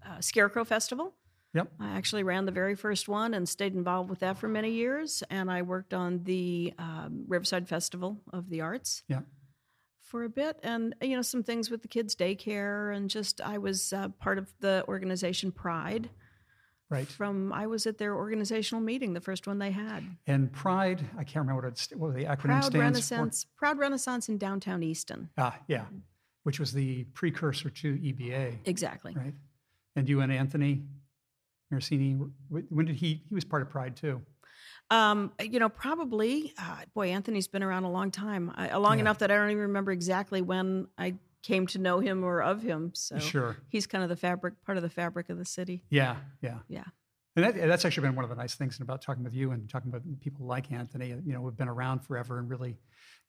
uh, 0.05 0.21
Scarecrow 0.21 0.65
Festival. 0.65 1.15
Yep. 1.55 1.71
I 1.79 1.91
actually 1.99 2.23
ran 2.23 2.47
the 2.47 2.53
very 2.53 2.75
first 2.75 3.09
one 3.09 3.35
and 3.35 3.47
stayed 3.47 3.75
involved 3.75 4.09
with 4.09 4.21
that 4.21 4.39
for 4.39 4.49
many 4.49 4.71
years. 4.73 5.23
And 5.29 5.51
I 5.51 5.61
worked 5.61 5.93
on 5.93 6.25
the 6.25 6.73
um, 6.79 7.25
Riverside 7.29 7.69
Festival 7.69 8.23
of 8.33 8.49
the 8.49 8.63
Arts. 8.63 9.03
Yeah. 9.07 9.21
For 10.13 10.25
a 10.25 10.29
bit, 10.29 10.59
and 10.63 10.95
you 11.01 11.17
know 11.17 11.23
some 11.23 11.43
things 11.43 11.71
with 11.71 11.81
the 11.81 11.89
kids' 11.89 12.15
daycare, 12.15 12.95
and 12.95 13.09
just 13.09 13.41
I 13.41 13.57
was 13.57 13.95
uh, 13.95 14.09
part 14.21 14.37
of 14.37 14.53
the 14.61 14.85
organization 14.87 15.51
Pride. 15.51 16.11
Right. 16.91 17.09
From 17.09 17.51
I 17.51 17.67
was 17.67 17.87
at 17.87 17.97
their 17.97 18.15
organizational 18.15 18.83
meeting, 18.83 19.15
the 19.15 19.23
first 19.23 19.47
one 19.47 19.59
they 19.59 19.71
had. 19.71 20.05
And 20.27 20.53
Pride, 20.53 21.03
I 21.17 21.25
can't 21.25 21.47
remember 21.47 21.63
what, 21.63 21.91
it, 21.91 21.97
what 21.99 22.15
the 22.15 22.25
acronym 22.25 22.41
Proud 22.41 22.65
stands 22.65 22.77
Renaissance, 22.77 23.47
Proud 23.57 23.79
Renaissance 23.79 24.29
in 24.29 24.37
downtown 24.37 24.83
Easton. 24.83 25.31
Ah, 25.39 25.59
yeah, 25.67 25.87
which 26.43 26.61
was 26.61 26.75
the 26.75 27.05
precursor 27.15 27.71
to 27.71 27.95
EBA, 27.95 28.59
Exactly. 28.67 29.15
right? 29.17 29.33
And 29.97 30.07
you 30.07 30.21
and 30.21 30.31
Anthony 30.31 30.83
Marcini, 31.71 32.19
when 32.51 32.85
did 32.85 32.97
he, 32.97 33.23
he 33.27 33.35
was 33.35 33.47
part 33.47 33.63
of 33.63 33.71
Pride 33.71 33.97
too. 33.97 34.21
Um, 34.91 35.33
you 35.41 35.59
know, 35.59 35.69
probably. 35.69 36.53
Uh, 36.59 36.77
boy, 36.95 37.09
Anthony's 37.11 37.49
been 37.49 37.63
around 37.63 37.85
a 37.85 37.91
long 37.91 38.11
time, 38.11 38.53
I, 38.55 38.77
long 38.77 38.97
Yeah. 38.99 39.03
enough 39.03 39.19
that 39.21 39.31
I 39.31 39.37
don't 39.37 39.51
even 39.51 39.63
remember 39.63 39.91
exactly 39.93 40.43
when 40.43 40.89
I 40.99 41.15
came 41.43 41.67
to 41.69 41.79
know 41.79 41.99
him 42.01 42.23
or 42.25 42.41
of 42.43 42.63
him. 42.63 42.93
So 42.95 43.19
Sure. 43.19 43.57
he's 43.69 43.87
kind 43.87 44.05
of 44.05 44.11
the 44.11 44.17
fabric, 44.17 44.63
part 44.65 44.77
of 44.79 44.83
the 44.83 44.91
fabric 44.91 45.29
of 45.31 45.39
the 45.39 45.45
city. 45.45 45.83
Yeah, 45.91 46.17
yeah. 46.41 46.59
Yeah. 46.69 46.85
And 47.35 47.45
that, 47.47 47.55
that's 47.57 47.85
actually 47.87 48.07
been 48.09 48.15
one 48.17 48.25
of 48.25 48.29
the 48.31 48.37
nice 48.37 48.55
things 48.55 48.79
about 48.81 49.01
talking 49.01 49.25
with 49.25 49.33
you 49.35 49.53
and 49.53 49.69
talking 49.69 49.91
with 49.91 50.21
people 50.21 50.45
like 50.47 50.71
Anthony. 50.71 51.09
You 51.09 51.33
know, 51.33 51.41
we've 51.41 51.57
been 51.57 51.69
around 51.69 52.01
forever 52.01 52.39
and 52.39 52.49
really 52.49 52.77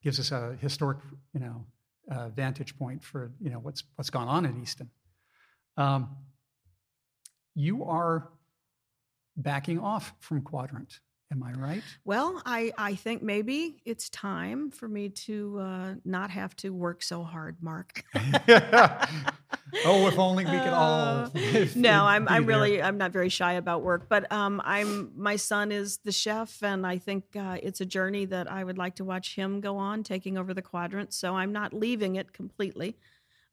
gives 0.02 0.20
us 0.20 0.32
a 0.32 0.58
historic, 0.60 0.98
you 1.34 1.40
know, 1.40 1.66
uh, 2.12 2.28
vantage 2.28 2.78
point 2.78 3.02
for 3.02 3.32
you 3.40 3.50
know 3.50 3.60
what's 3.60 3.86
what's 3.96 4.10
gone 4.10 4.28
on 4.28 4.46
in 4.46 4.62
Easton. 4.62 4.90
Um, 5.78 6.18
you 7.56 7.86
are 7.86 8.30
backing 9.38 9.80
off 9.80 10.14
from 10.20 10.42
Quadrant, 10.42 11.00
am 11.34 11.44
I 11.44 11.52
right? 11.54 11.84
Well, 12.06 12.42
I, 12.46 12.72
I 12.78 12.96
think 12.96 13.22
maybe 13.22 13.82
it's 13.86 14.10
time 14.10 14.72
for 14.72 14.88
me 14.88 15.10
to 15.10 15.60
uh, 15.60 15.94
not 16.06 16.30
have 16.30 16.56
to 16.58 16.70
work 16.70 17.04
so 17.04 17.24
hard, 17.24 17.58
Mark. 17.62 18.06
oh, 18.16 20.08
if 20.08 20.18
only 20.18 20.46
we 20.46 20.52
could 20.52 20.68
all. 20.70 21.26
Uh, 21.26 21.30
no, 21.76 22.06
I'm 22.06 22.28
I'm 22.30 22.46
really 22.46 22.82
I'm 22.82 22.98
not 22.98 23.12
very 23.12 23.30
shy 23.30 23.54
about 23.54 23.82
work, 23.82 24.08
but 24.08 24.32
um, 24.32 24.62
I'm 24.64 25.12
my 25.16 25.36
son 25.36 25.72
is 25.72 25.98
the 25.98 26.12
chef, 26.12 26.62
and 26.64 26.86
I 26.86 27.00
think 27.00 27.24
uh, 27.36 27.58
it's 27.62 27.82
a 27.82 27.86
journey 27.86 28.26
that 28.26 28.50
I 28.50 28.64
would 28.64 28.78
like 28.78 28.96
to 28.96 29.04
watch 29.04 29.36
him 29.36 29.60
go 29.60 29.78
on, 29.78 30.04
taking 30.04 30.38
over 30.38 30.54
the 30.54 30.62
quadrant. 30.62 31.14
So 31.14 31.36
I'm 31.36 31.52
not 31.52 31.74
leaving 31.74 32.16
it 32.16 32.32
completely, 32.32 32.96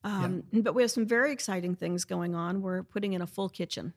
um, 0.05 0.45
but 0.53 0.75
we 0.75 0.83
have 0.83 0.91
some 0.91 1.07
very 1.07 1.33
exciting 1.33 1.75
things 1.75 2.05
going 2.05 2.35
on. 2.35 2.61
We're 2.61 2.83
putting 2.83 3.15
in 3.15 3.23
a 3.23 3.27
full 3.27 3.49
kitchen, 3.49 3.95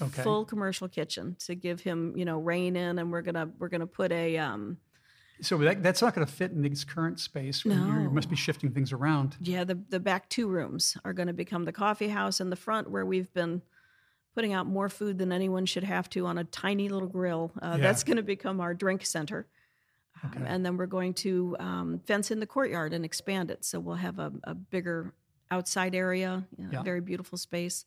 a 0.00 0.04
Okay. 0.04 0.22
full 0.22 0.44
commercial 0.44 0.88
kitchen 0.88 1.36
to 1.46 1.54
give 1.54 1.80
him 1.80 2.16
you 2.16 2.24
know 2.24 2.38
rein 2.38 2.76
in, 2.76 2.98
and 2.98 3.10
we're 3.12 3.22
gonna 3.22 3.50
we're 3.58 3.68
gonna 3.68 3.86
put 3.86 4.12
a 4.12 4.38
um, 4.38 4.78
So 5.40 5.58
that, 5.58 5.82
that's 5.82 6.00
not 6.02 6.14
going 6.14 6.24
to 6.26 6.32
fit 6.32 6.52
in 6.52 6.64
its 6.64 6.84
current 6.84 7.18
space. 7.18 7.64
No. 7.66 7.74
You 7.74 8.10
must 8.10 8.30
be 8.30 8.36
shifting 8.36 8.70
things 8.70 8.92
around. 8.92 9.36
Yeah, 9.40 9.64
the 9.64 9.74
the 9.88 9.98
back 10.00 10.28
two 10.28 10.46
rooms 10.48 10.96
are 11.04 11.12
going 11.12 11.26
to 11.28 11.32
become 11.34 11.64
the 11.64 11.72
coffee 11.72 12.08
house, 12.08 12.38
and 12.40 12.52
the 12.52 12.56
front 12.56 12.90
where 12.90 13.04
we've 13.04 13.32
been 13.34 13.62
putting 14.34 14.52
out 14.54 14.66
more 14.66 14.88
food 14.88 15.18
than 15.18 15.30
anyone 15.32 15.66
should 15.66 15.84
have 15.84 16.08
to 16.10 16.26
on 16.26 16.38
a 16.38 16.44
tiny 16.44 16.88
little 16.88 17.08
grill. 17.08 17.50
Uh, 17.60 17.74
Yeah. 17.76 17.82
That's 17.82 18.04
going 18.04 18.16
to 18.18 18.22
become 18.22 18.60
our 18.60 18.72
drink 18.74 19.04
center. 19.04 19.46
Um, 20.22 20.44
and 20.46 20.64
then 20.64 20.76
we're 20.76 20.86
going 20.86 21.14
to 21.14 21.56
um, 21.58 21.98
fence 22.06 22.30
in 22.30 22.38
the 22.38 22.46
courtyard 22.46 22.92
and 22.94 23.04
expand 23.04 23.50
it, 23.50 23.64
so 23.64 23.80
we'll 23.80 23.96
have 23.96 24.18
a, 24.20 24.32
a 24.44 24.54
bigger 24.54 25.12
outside 25.50 25.94
area, 25.96 26.46
you 26.56 26.64
know, 26.64 26.70
Yeah. 26.74 26.82
very 26.82 27.00
beautiful 27.00 27.36
space. 27.36 27.84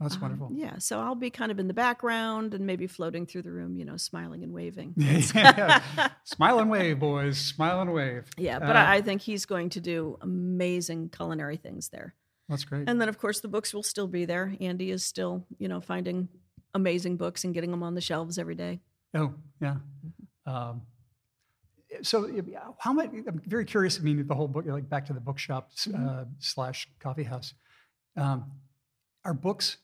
That's 0.00 0.14
Um, 0.16 0.20
wonderful. 0.22 0.48
Yeah, 0.52 0.78
so 0.78 1.00
I'll 1.00 1.14
be 1.16 1.30
kind 1.30 1.50
of 1.50 1.58
in 1.58 1.66
the 1.66 1.74
background 1.74 2.54
and 2.54 2.64
maybe 2.66 2.86
floating 2.86 3.26
through 3.26 3.42
the 3.42 3.50
room, 3.50 3.76
you 3.76 3.84
know, 3.84 3.96
smiling 3.96 4.44
and 4.44 4.52
waving. 4.52 4.94
Smile 6.24 6.60
and 6.60 6.70
wave, 6.70 7.00
boys. 7.00 7.36
Smile 7.38 7.80
and 7.80 7.92
wave. 7.92 8.24
Yeah, 8.36 8.58
but 8.60 8.76
Uh, 8.76 8.84
I, 8.86 9.00
think 9.02 9.22
he's 9.22 9.44
going 9.44 9.70
to 9.70 9.80
do 9.80 10.16
amazing 10.20 11.08
culinary 11.08 11.56
things 11.56 11.88
there. 11.88 12.14
That's 12.48 12.64
great. 12.64 12.88
And 12.88 13.00
then, 13.00 13.08
of 13.08 13.18
course, 13.18 13.40
the 13.40 13.48
books 13.48 13.74
will 13.74 13.82
still 13.82 14.06
be 14.06 14.24
there. 14.24 14.54
Andy 14.60 14.90
is 14.92 15.04
still, 15.04 15.44
you 15.58 15.66
know, 15.68 15.80
finding 15.80 16.28
amazing 16.74 17.16
books 17.16 17.44
and 17.44 17.52
getting 17.52 17.70
them 17.72 17.82
on 17.82 17.94
the 17.94 18.00
shelves 18.00 18.38
every 18.38 18.54
day. 18.54 18.80
Oh, 19.14 19.34
yeah. 19.60 19.76
Mm-hmm. 20.46 20.50
Um, 20.54 20.82
so, 22.02 22.30
how 22.78 22.92
much? 22.92 23.10
I'm 23.26 23.40
very 23.46 23.64
curious. 23.64 23.98
I 23.98 24.02
mean, 24.02 24.24
the 24.26 24.34
whole 24.34 24.46
book, 24.48 24.64
like 24.66 24.88
back 24.88 25.06
to 25.06 25.12
the 25.12 25.20
bookshop 25.20 25.72
Mm-hmm. 25.72 26.08
uh, 26.08 26.24
slash 26.38 26.88
coffee 27.00 27.24
house. 27.24 27.52
Um, 28.16 28.52
are 29.24 29.34
books 29.34 29.78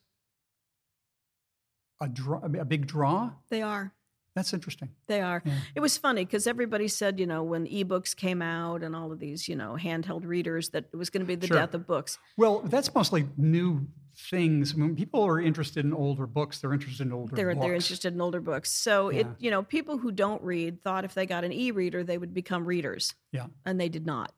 a 2.05 2.09
draw, 2.09 2.41
a 2.43 2.65
big 2.65 2.87
draw? 2.87 3.31
They 3.51 3.63
are. 3.63 3.93
That's 4.37 4.53
interesting. 4.53 4.89
They 5.07 5.21
are. 5.21 5.43
Yeah. 5.45 5.55
It 5.77 5.81
was 5.81 5.97
funny 5.97 6.25
because 6.25 6.47
everybody 6.49 6.89
said, 6.89 7.21
you 7.21 7.27
know, 7.27 7.45
when 7.45 7.67
ebooks 7.67 8.17
came 8.17 8.43
out 8.43 8.83
and 8.83 8.97
all 8.97 9.13
of 9.13 9.21
these, 9.21 9.49
you 9.49 9.55
know, 9.55 9.77
handheld 9.81 10.25
readers, 10.27 10.71
that 10.71 10.87
it 10.93 10.97
was 10.97 11.09
going 11.09 11.21
to 11.21 11.27
be 11.27 11.37
the 11.37 11.47
Sure. 11.47 11.57
death 11.57 11.73
of 11.75 11.87
books. 11.87 12.19
Well, 12.37 12.61
that's 12.65 12.93
mostly 12.95 13.27
new 13.37 13.87
things. 14.31 14.75
When 14.75 14.97
people 14.97 15.23
are 15.23 15.41
interested 15.41 15.85
in 15.85 15.93
older 15.93 16.27
books. 16.27 16.61
They're 16.61 16.73
interested 16.73 17.07
in 17.07 17.13
older 17.13 17.35
They're 17.37 17.55
books. 17.55 17.65
they're 17.65 17.75
interested 17.75 18.13
in 18.15 18.21
older 18.21 18.41
books. 18.41 18.73
So 18.73 19.09
it, 19.09 19.27
you 19.39 19.51
know, 19.53 19.63
people 19.63 19.99
who 19.99 20.11
don't 20.11 20.43
read 20.43 20.83
thought 20.83 21.05
if 21.05 21.15
they 21.15 21.27
got 21.27 21.45
an 21.45 21.53
e-reader, 21.53 22.03
they 22.05 22.19
would 22.19 22.35
become 22.35 22.65
readers, 22.65 23.15
Yeah. 23.33 23.47
and 23.65 23.81
they 23.81 23.89
did 23.89 24.05
not. 24.07 24.33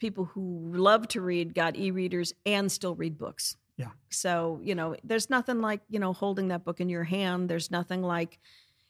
People 0.00 0.24
who 0.26 0.72
love 0.74 1.06
to 1.08 1.20
read 1.20 1.54
got 1.54 1.76
e-readers 1.76 2.32
and 2.46 2.70
still 2.70 2.94
read 2.96 3.16
books. 3.18 3.56
Yeah. 3.76 3.88
So, 4.10 4.60
you 4.62 4.74
know, 4.74 4.96
there's 5.04 5.30
nothing 5.30 5.60
like, 5.60 5.80
you 5.88 5.98
know, 5.98 6.12
holding 6.12 6.48
that 6.48 6.64
book 6.64 6.80
in 6.80 6.88
your 6.88 7.04
hand. 7.04 7.48
There's 7.48 7.70
nothing 7.70 8.02
like, 8.02 8.38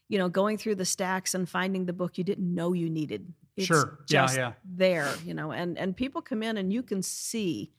you 0.09 0.19
know, 0.19 0.29
going 0.29 0.59
through 0.59 0.75
the 0.77 0.85
stacks 0.85 1.35
and 1.35 1.49
finding 1.49 1.87
the 1.87 1.93
book 1.93 2.19
you 2.19 2.25
didn't 2.25 2.53
know 2.53 2.73
you 2.73 2.91
needed. 2.91 3.33
It's 3.57 3.67
Sure. 3.67 4.01
Yeah, 4.09 4.23
just 4.27 4.37
yeah. 4.37 4.53
there, 4.65 5.13
you 5.25 5.35
know, 5.35 5.53
and 5.53 5.79
and 5.79 5.97
people 5.97 6.21
come 6.23 6.43
in 6.43 6.57
and 6.57 6.73
you 6.73 6.83
can 6.83 7.03
see 7.03 7.71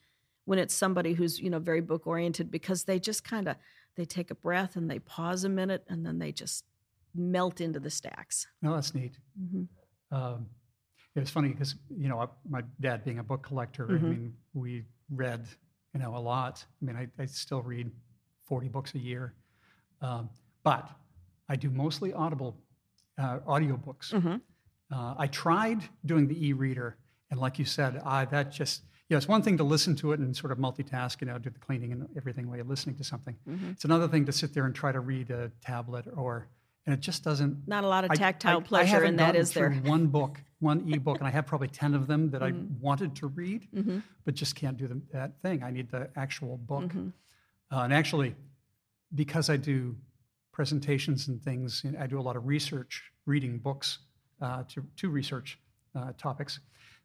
when 0.45 0.59
it's 0.59 0.73
somebody 0.73 1.13
who's, 1.13 1.39
you 1.39 1.49
know, 1.49 1.59
very 1.59 1.81
book 1.81 2.05
oriented 2.07 2.51
because 2.51 2.83
they 2.83 2.99
just 2.99 3.23
kind 3.23 3.47
of 3.47 3.55
they 3.95 4.05
take 4.05 4.31
a 4.31 4.35
breath 4.35 4.75
and 4.75 4.89
they 4.89 4.99
pause 4.99 5.43
a 5.43 5.49
minute 5.49 5.83
and 5.87 6.05
then 6.05 6.19
they 6.19 6.31
just 6.31 6.65
melt 7.15 7.61
into 7.61 7.79
the 7.79 7.89
stacks. 7.89 8.47
No, 8.61 8.73
that's 8.75 8.93
neat. 8.95 9.17
hmm 9.37 9.63
Um, 10.11 10.47
it 11.15 11.19
was 11.19 11.29
funny 11.29 11.49
because 11.49 11.75
you 11.95 12.07
know 12.07 12.29
my 12.49 12.61
dad 12.79 13.03
being 13.03 13.19
a 13.19 13.23
book 13.23 13.43
collector. 13.43 13.87
Mhm. 13.87 13.97
I 13.97 14.01
mean, 14.01 14.33
we 14.53 14.85
read 15.09 15.45
you 15.93 15.99
know 15.99 16.15
a 16.15 16.19
lot. 16.19 16.65
I 16.82 16.86
mean, 16.86 16.95
I, 16.95 17.08
I 17.21 17.25
still 17.25 17.62
read 17.62 17.91
forty 18.43 18.67
books 18.67 18.95
a 18.95 18.99
year, 18.99 19.34
um, 20.01 20.29
but 20.63 20.89
I 21.49 21.56
do 21.56 21.69
mostly 21.69 22.13
audible 22.13 22.58
uh, 23.17 23.39
audiobooks. 23.39 24.13
Mhm. 24.13 24.41
Uh, 24.91 25.15
I 25.17 25.27
tried 25.27 25.82
doing 26.06 26.27
the 26.27 26.47
e-reader, 26.47 26.97
and 27.32 27.39
like 27.39 27.58
you 27.60 27.65
said, 27.65 27.97
I 28.06 28.25
that 28.25 28.51
just 28.51 28.84
you 29.10 29.15
know, 29.15 29.17
it's 29.17 29.27
one 29.27 29.41
thing 29.41 29.58
to 29.58 29.63
listen 29.63 29.95
to 29.97 30.13
it 30.13 30.19
and 30.19 30.36
sort 30.36 30.51
of 30.51 30.58
multitask, 30.58 31.19
you 31.21 31.27
know, 31.27 31.38
do 31.38 31.49
the 31.49 31.60
cleaning 31.60 31.91
and 31.91 32.08
everything 32.15 32.47
while 32.47 32.56
you're 32.56 32.65
listening 32.65 32.95
to 32.95 33.03
something. 33.03 33.36
Mhm. 33.47 33.71
It's 33.73 33.84
another 33.86 34.08
thing 34.08 34.25
to 34.25 34.32
sit 34.32 34.53
there 34.53 34.65
and 34.65 34.73
try 34.73 34.91
to 34.93 35.01
read 35.01 35.29
a 35.29 35.51
tablet 35.62 36.06
or, 36.15 36.47
and 36.85 36.93
it 36.93 36.99
just 36.99 37.23
doesn't. 37.23 37.67
Not 37.67 37.83
a 37.83 37.87
lot 37.87 38.03
of 38.03 38.11
tactile 38.13 38.57
I- 38.57 38.59
I 38.59 38.63
pleasure 38.63 38.87
haven't 38.95 39.09
in 39.09 39.15
that, 39.17 39.35
is 39.35 39.51
there? 39.53 39.71
One 39.83 40.07
book, 40.07 40.41
one 40.59 40.91
ebook, 40.93 41.19
and 41.19 41.27
I 41.27 41.31
have 41.31 41.45
probably 41.45 41.67
ten 41.69 41.93
of 41.93 42.07
them 42.07 42.29
that 42.31 42.43
I 42.43 42.51
Mhm. 42.51 42.79
wanted 42.79 43.15
to 43.17 43.27
read, 43.27 43.67
Mhm. 43.73 44.03
but 44.25 44.35
just 44.35 44.55
can't 44.55 44.77
do 44.77 44.87
the, 44.87 45.01
that 45.11 45.39
thing. 45.41 45.63
I 45.63 45.71
need 45.71 45.89
the 45.91 46.09
actual 46.15 46.57
book. 46.57 46.85
Mhm. 46.91 47.13
Uh, 47.71 47.79
and 47.81 47.93
actually, 47.93 48.35
because 49.15 49.49
I 49.49 49.57
do 49.57 49.95
presentations 50.51 51.27
and 51.27 51.41
things, 51.41 51.83
and 51.83 51.97
I 51.97 52.07
do 52.07 52.19
a 52.19 52.21
lot 52.21 52.35
of 52.35 52.45
research, 52.45 53.11
reading 53.25 53.57
books 53.59 53.99
uh, 54.41 54.63
to, 54.69 54.85
to 54.97 55.09
research 55.09 55.57
uh, 55.95 56.11
topics. 56.17 56.59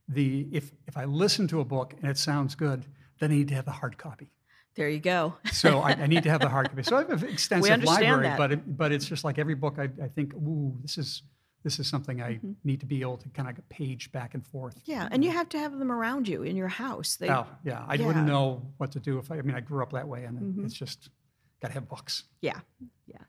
The 0.08 0.48
if 0.50 0.72
if 0.86 0.96
I 0.96 1.04
listen 1.04 1.46
to 1.48 1.60
a 1.60 1.64
book 1.64 1.94
and 2.00 2.10
it 2.10 2.16
sounds 2.18 2.54
good, 2.54 2.86
then 3.18 3.30
I 3.30 3.34
need 3.36 3.48
to 3.48 3.54
have 3.54 3.68
a 3.68 3.72
hard 3.72 3.96
copy. 3.98 4.30
There 4.78 4.88
you 4.88 5.00
go. 5.00 5.34
So 5.52 5.80
I, 5.80 5.90
I 5.90 6.06
need 6.06 6.22
to 6.22 6.30
have 6.30 6.40
the 6.40 6.48
hard 6.48 6.68
copy. 6.70 6.84
So 6.84 6.96
I 6.96 7.00
have 7.00 7.22
an 7.24 7.28
extensive 7.36 7.82
library, 7.82 8.22
that. 8.28 8.38
but 8.38 8.52
it, 8.52 8.76
but 8.78 8.92
it's 8.92 9.06
just 9.06 9.24
like 9.24 9.36
every 9.38 9.54
book 9.56 9.74
I, 9.78 9.88
I 10.02 10.06
think, 10.08 10.32
ooh, 10.34 10.78
this 10.80 10.96
is 10.96 11.22
this 11.64 11.80
is 11.80 11.88
something 11.88 12.22
I 12.22 12.34
Mhm. 12.34 12.54
need 12.62 12.78
to 12.80 12.86
be 12.86 13.00
able 13.00 13.16
to 13.18 13.28
kind 13.30 13.48
of 13.48 13.68
page 13.68 14.12
back 14.12 14.34
and 14.34 14.46
forth. 14.46 14.80
Yeah, 14.84 15.08
and 15.10 15.24
you 15.24 15.32
have 15.32 15.48
to 15.50 15.58
have 15.58 15.76
them 15.76 15.90
around 15.90 16.28
you 16.28 16.44
in 16.44 16.54
your 16.54 16.68
house. 16.68 17.16
They, 17.16 17.28
Oh 17.28 17.46
yeah, 17.64 17.84
I 17.88 17.94
Yeah. 17.94 18.06
wouldn't 18.06 18.26
know 18.26 18.72
what 18.76 18.92
to 18.92 19.00
do 19.00 19.18
if 19.18 19.32
I. 19.32 19.38
I 19.38 19.42
mean, 19.42 19.56
I 19.56 19.60
grew 19.60 19.82
up 19.82 19.90
that 19.92 20.06
way, 20.06 20.22
and 20.24 20.38
Mhm. 20.38 20.64
it's 20.64 20.74
just 20.74 21.10
got 21.60 21.68
to 21.68 21.74
have 21.74 21.88
books. 21.88 22.22
Yeah, 22.40 22.60
yeah. 23.08 23.24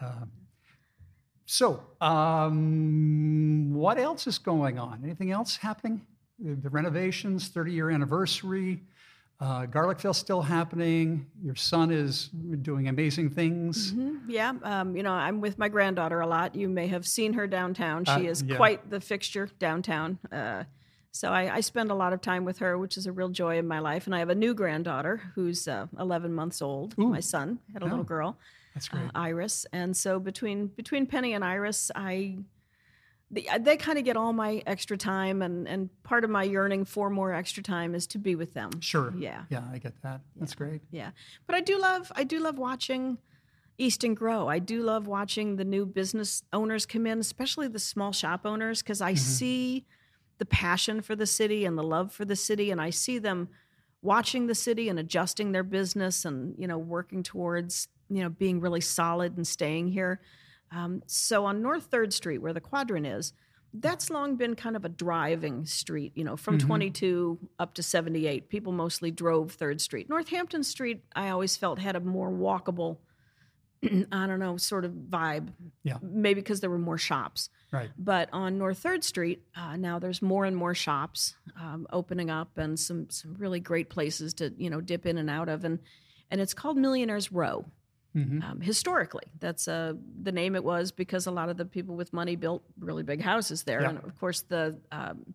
Um, 0.00 0.30
so, 1.44 1.82
um, 2.00 3.74
what 3.74 3.98
else 3.98 4.26
is 4.26 4.38
going 4.38 4.78
on? 4.78 5.00
Anything 5.04 5.30
else 5.32 5.56
happening? 5.56 6.00
The, 6.38 6.54
the 6.54 6.70
renovations, 6.70 7.48
30 7.48 7.72
year 7.72 7.90
anniversary, 7.90 8.82
uh, 9.40 9.66
Garlicville 9.66 10.14
still 10.14 10.42
happening. 10.42 11.26
Your 11.42 11.54
son 11.54 11.90
is 11.92 12.28
doing 12.62 12.88
amazing 12.88 13.30
things. 13.30 13.92
Mhm, 13.92 14.20
Yeah, 14.28 14.54
um, 14.62 14.96
you 14.96 15.02
know, 15.02 15.12
I'm 15.12 15.40
with 15.40 15.58
my 15.58 15.68
granddaughter 15.68 16.20
a 16.20 16.26
lot. 16.26 16.54
You 16.56 16.68
may 16.68 16.88
have 16.88 17.06
seen 17.06 17.34
her 17.34 17.46
downtown. 17.46 18.04
She 18.04 18.10
Uh, 18.12 18.30
is 18.32 18.42
yeah. 18.42 18.56
quite 18.56 18.90
the 18.90 19.00
fixture 19.00 19.48
downtown. 19.60 20.18
Uh, 20.32 20.64
so 21.12 21.30
I, 21.32 21.56
I 21.56 21.60
spend 21.60 21.90
a 21.90 21.94
lot 21.94 22.12
of 22.12 22.20
time 22.20 22.44
with 22.44 22.58
her, 22.58 22.76
which 22.78 22.96
is 22.96 23.06
a 23.06 23.12
real 23.12 23.28
joy 23.28 23.58
in 23.58 23.66
my 23.66 23.78
life. 23.78 24.06
And 24.06 24.14
I 24.14 24.18
have 24.18 24.28
a 24.28 24.34
new 24.34 24.54
granddaughter 24.54 25.20
who's 25.34 25.66
uh, 25.68 25.86
11 25.98 26.32
months 26.34 26.60
old. 26.60 26.94
Ooh. 26.98 27.08
My 27.08 27.20
son 27.20 27.60
had 27.72 27.82
a 27.82 27.86
Oh, 27.86 27.88
little 27.88 28.04
girl, 28.04 28.36
That's 28.74 28.88
uh, 28.92 28.96
great. 28.98 29.10
Iris. 29.14 29.66
And 29.72 29.96
so 29.96 30.18
between 30.20 30.66
between 30.68 31.06
Penny 31.06 31.32
and 31.32 31.44
Iris, 31.44 31.90
I 31.94 32.38
the, 33.30 33.46
they 33.60 33.76
kind 33.76 33.98
of 33.98 34.04
get 34.04 34.16
all 34.16 34.32
my 34.32 34.62
extra 34.66 34.96
time, 34.96 35.42
and 35.42 35.68
and 35.68 35.90
part 36.02 36.24
of 36.24 36.30
my 36.30 36.44
yearning 36.44 36.84
for 36.84 37.10
more 37.10 37.32
extra 37.32 37.62
time 37.62 37.94
is 37.94 38.06
to 38.08 38.18
be 38.18 38.34
with 38.34 38.54
them. 38.54 38.70
sure. 38.80 39.12
Yeah. 39.18 39.44
Yeah, 39.50 39.64
I 39.70 39.78
get 39.78 40.00
that. 40.02 40.22
That's 40.36 40.54
great. 40.54 40.80
Yeah, 40.90 41.10
but 41.46 41.54
I 41.54 41.60
do 41.60 41.78
love 41.78 42.10
I 42.16 42.24
do 42.24 42.40
love 42.40 42.58
watching 42.58 43.18
Easton 43.76 44.14
grow. 44.14 44.48
I 44.48 44.58
do 44.58 44.82
love 44.82 45.06
watching 45.06 45.56
the 45.56 45.64
new 45.64 45.84
business 45.86 46.42
owners 46.52 46.86
come 46.86 47.06
in, 47.06 47.18
especially 47.18 47.68
the 47.68 47.78
small 47.78 48.12
shop 48.12 48.40
owners, 48.44 48.82
because 48.82 49.00
I 49.00 49.12
Mhm. 49.12 49.18
see 49.18 49.84
the 50.38 50.46
passion 50.46 51.00
for 51.02 51.14
the 51.16 51.26
city 51.26 51.64
and 51.64 51.76
the 51.76 51.82
love 51.82 52.12
for 52.12 52.24
the 52.24 52.36
city, 52.36 52.70
and 52.70 52.80
I 52.80 52.90
see 52.90 53.18
them 53.18 53.48
watching 54.00 54.46
the 54.46 54.54
city 54.54 54.88
and 54.88 54.98
adjusting 54.98 55.52
their 55.52 55.64
business 55.64 56.24
and 56.24 56.54
you 56.58 56.66
know 56.66 56.78
working 56.78 57.22
towards 57.22 57.88
you 58.08 58.22
know 58.22 58.30
being 58.30 58.58
really 58.60 58.80
solid 58.80 59.36
and 59.36 59.46
staying 59.46 59.88
here. 59.88 60.20
Um, 60.70 61.02
so 61.06 61.44
on 61.46 61.62
North 61.62 61.84
Third 61.84 62.12
Street, 62.12 62.38
where 62.38 62.52
the 62.52 62.60
quadrant 62.60 63.06
is, 63.06 63.32
that's 63.74 64.08
long 64.10 64.36
been 64.36 64.54
kind 64.56 64.76
of 64.76 64.84
a 64.84 64.88
driving 64.88 65.66
street. 65.66 66.12
You 66.14 66.24
know, 66.24 66.36
from 66.36 66.56
Mhm. 66.58 66.66
22 66.66 67.38
up 67.58 67.74
to 67.74 67.82
78, 67.82 68.48
people 68.48 68.72
mostly 68.72 69.10
drove 69.10 69.52
Third 69.52 69.80
Street. 69.80 70.08
Northampton 70.08 70.62
Street, 70.62 71.04
I 71.14 71.28
always 71.28 71.56
felt 71.56 71.78
had 71.78 71.94
a 71.96 72.00
more 72.00 72.30
walkable. 72.30 72.98
I 74.10 74.26
don't 74.26 74.40
know, 74.40 74.56
sort 74.56 74.84
of 74.84 74.90
vibe. 74.92 75.52
Yeah. 75.84 75.98
Maybe 76.02 76.40
because 76.40 76.60
there 76.60 76.70
were 76.70 76.78
more 76.80 76.98
shops. 76.98 77.48
Right. 77.70 77.90
But 77.96 78.28
on 78.32 78.58
North 78.58 78.78
Third 78.78 79.04
Street, 79.04 79.44
uh, 79.54 79.76
now 79.76 79.98
there's 80.00 80.20
more 80.20 80.44
and 80.44 80.56
more 80.56 80.74
shops 80.74 81.36
um, 81.60 81.86
opening 81.92 82.28
up, 82.30 82.58
and 82.58 82.78
some 82.80 83.08
some 83.10 83.34
really 83.34 83.60
great 83.60 83.88
places 83.88 84.34
to 84.34 84.52
you 84.56 84.68
know 84.70 84.80
dip 84.80 85.06
in 85.06 85.16
and 85.18 85.30
out 85.30 85.48
of, 85.48 85.64
and 85.64 85.78
and 86.30 86.40
it's 86.40 86.54
called 86.54 86.76
Millionaires 86.76 87.30
Row. 87.30 87.66
Hmm 88.14 88.42
Um, 88.42 88.60
historically, 88.60 89.24
that's 89.38 89.68
uh, 89.68 89.92
the 90.22 90.32
name 90.32 90.54
it 90.56 90.64
was 90.64 90.92
because 90.92 91.26
a 91.26 91.30
lot 91.30 91.48
of 91.50 91.56
the 91.56 91.64
people 91.64 91.94
with 91.96 92.12
money 92.12 92.36
built 92.36 92.62
really 92.80 93.02
big 93.02 93.20
houses 93.22 93.64
there, 93.64 93.82
Yeah. 93.82 93.90
and 93.90 93.98
of 94.04 94.18
course 94.18 94.42
the 94.42 94.78
um, 94.90 95.34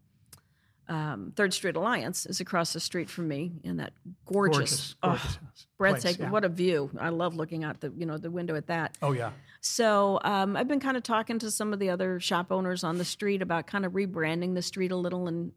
um, 0.90 1.34
Third 1.36 1.54
Street 1.54 1.76
Alliance 1.78 2.26
is 2.26 2.42
across 2.42 2.74
the 2.74 2.80
street 2.80 3.10
from 3.10 3.28
me 3.30 3.54
in 3.64 3.78
that 3.78 3.94
gorgeous, 4.26 4.58
Gorgeous, 4.58 4.96
oh, 5.02 5.08
gorgeous 5.10 5.24
house. 5.24 5.38
place, 5.38 5.68
breathtaking. 5.78 6.26
yeah. 6.26 6.32
What 6.32 6.44
a 6.44 6.50
view! 6.50 6.90
I 7.00 7.10
love 7.10 7.36
looking 7.36 7.64
out 7.64 7.80
the 7.80 7.92
you 7.96 8.06
know 8.06 8.18
the 8.18 8.30
window 8.32 8.56
at 8.56 8.68
that. 8.68 8.98
Oh 9.02 9.14
yeah. 9.14 9.32
So 9.62 10.20
um, 10.26 10.58
I've 10.58 10.68
been 10.68 10.82
kind 10.82 10.98
of 10.98 11.04
talking 11.04 11.40
to 11.40 11.50
some 11.50 11.72
of 11.72 11.80
the 11.80 11.90
other 11.90 12.20
shop 12.20 12.52
owners 12.52 12.84
on 12.84 12.98
the 12.98 13.06
street 13.06 13.42
about 13.42 13.66
kind 13.66 13.86
of 13.86 13.94
rebranding 13.94 14.56
the 14.56 14.62
street 14.62 14.92
a 14.92 14.96
little 14.98 15.28
and 15.30 15.54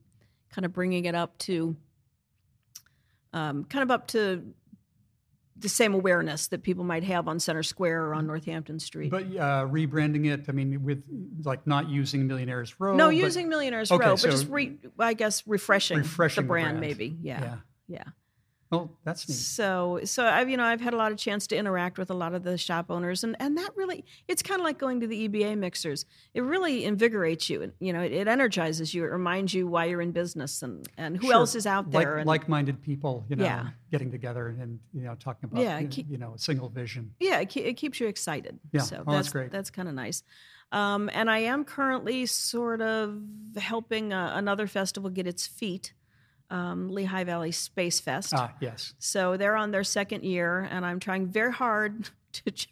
kind 0.51 0.65
of 0.65 0.73
bringing 0.73 1.07
it 1.07 1.17
up 1.17 1.37
to, 1.39 1.75
um, 3.33 3.65
kind 3.65 3.83
of 3.83 3.91
up 3.91 4.07
to 4.09 4.45
the 5.59 5.69
same 5.69 5.95
awareness 5.95 6.49
that 6.49 6.63
people 6.63 6.85
might 6.85 7.03
have 7.05 7.29
on 7.29 7.41
Center 7.41 7.63
Square 7.63 8.07
or 8.07 8.15
on 8.15 8.27
Northampton 8.27 8.79
Street. 8.79 9.11
But 9.11 9.25
uh, 9.25 9.67
rebranding 9.67 10.27
it, 10.27 10.45
I 10.49 10.53
mean, 10.53 10.85
with 10.85 11.03
like 11.45 11.67
not 11.67 11.89
using 11.89 12.27
Millionaires 12.27 12.79
Row. 12.79 12.95
no, 12.97 13.07
but- 13.07 13.15
using 13.17 13.49
Millionaires 13.49 13.91
Okay, 13.91 14.05
Row, 14.05 14.17
but 14.17 14.21
just 14.31 14.49
re, 14.49 14.77
I 14.99 15.15
guess 15.15 15.47
refreshing, 15.47 15.99
refreshing 15.99 16.43
the 16.43 16.47
the 16.47 16.49
brand, 16.49 16.79
brand. 16.79 16.81
maybe. 16.81 17.17
Yeah, 17.23 17.41
Yeah. 17.43 17.57
yeah. 17.89 18.05
Well, 18.71 18.91
that's 19.05 19.29
neat. 19.29 19.37
So, 19.37 20.01
so 20.05 20.25
I've 20.27 20.51
you 20.51 20.57
know 20.57 20.65
I've 20.65 20.81
had 20.81 20.93
a 20.93 20.97
lot 20.97 21.13
of 21.13 21.19
chance 21.19 21.47
to 21.49 21.57
interact 21.57 21.99
with 21.99 22.11
a 22.11 22.15
lot 22.15 22.35
of 22.35 22.43
the 22.43 22.59
shop 22.59 22.87
owners, 22.91 23.23
and 23.23 23.37
and 23.39 23.57
that 23.59 23.71
really 23.77 24.05
it's 24.27 24.43
kind 24.43 24.61
of 24.61 24.65
like 24.65 24.77
going 24.79 25.01
to 25.01 25.07
the 25.07 25.29
EBA 25.29 25.57
mixers. 25.57 26.05
It 26.35 26.43
really 26.43 26.85
invigorates 26.85 27.49
you, 27.49 27.63
and 27.63 27.73
you 27.79 27.93
know 27.93 28.01
it, 28.03 28.13
it 28.13 28.27
energizes 28.27 28.93
you. 28.93 29.05
It 29.05 29.09
reminds 29.13 29.55
you 29.55 29.69
why 29.69 29.85
you're 29.85 30.01
in 30.01 30.11
business 30.13 30.63
and 30.63 30.87
and 30.99 31.17
who 31.17 31.27
Sure. 31.29 31.35
else 31.35 31.55
is 31.55 31.67
out 31.67 31.91
there. 31.93 32.01
Like, 32.13 32.19
and, 32.19 32.27
like-minded 32.27 32.83
people, 32.83 33.25
you 33.29 33.37
know, 33.37 33.45
Yeah. 33.45 33.69
getting 33.93 34.11
together 34.11 34.49
and 34.61 34.81
you 34.93 35.03
know 35.03 35.15
talking 35.15 35.49
about 35.49 35.63
Yeah, 35.63 35.79
you, 35.79 35.85
know, 35.85 35.91
keep- 35.91 36.11
you 36.11 36.19
know 36.19 36.35
a 36.35 36.39
single 36.39 36.69
vision. 36.69 37.15
yeah, 37.21 37.39
it, 37.41 37.57
it 37.57 37.75
keeps 37.77 38.01
you 38.01 38.09
excited. 38.09 38.59
Yeah, 38.73 38.81
so 38.83 38.97
well, 39.07 39.15
that's 39.17 39.27
that's 39.29 39.33
great. 39.33 39.51
That's 39.53 39.71
kind 39.71 39.89
of 39.89 39.95
nice. 39.95 40.23
Um, 40.73 41.09
and 41.15 41.31
I 41.31 41.39
am 41.39 41.65
currently 41.65 42.27
sort 42.27 42.81
of 42.83 43.23
helping 43.57 44.13
uh, 44.13 44.33
another 44.35 44.67
festival 44.67 45.09
get 45.11 45.25
its 45.29 45.47
feet, 45.47 45.93
um, 46.51 46.89
Lehigh 46.91 47.25
Valley 47.25 47.53
Space 47.53 48.01
Fest. 48.01 48.33
Ah, 48.37 48.53
yes. 48.61 48.95
So 48.99 49.37
they're 49.37 49.57
on 49.57 49.71
their 49.71 49.85
second 49.85 50.25
year, 50.25 50.61
and 50.71 50.85
I'm 50.87 51.01
trying 51.01 51.27
very 51.27 51.53
hard 51.53 52.11
to 52.33 52.51
ju- 52.51 52.67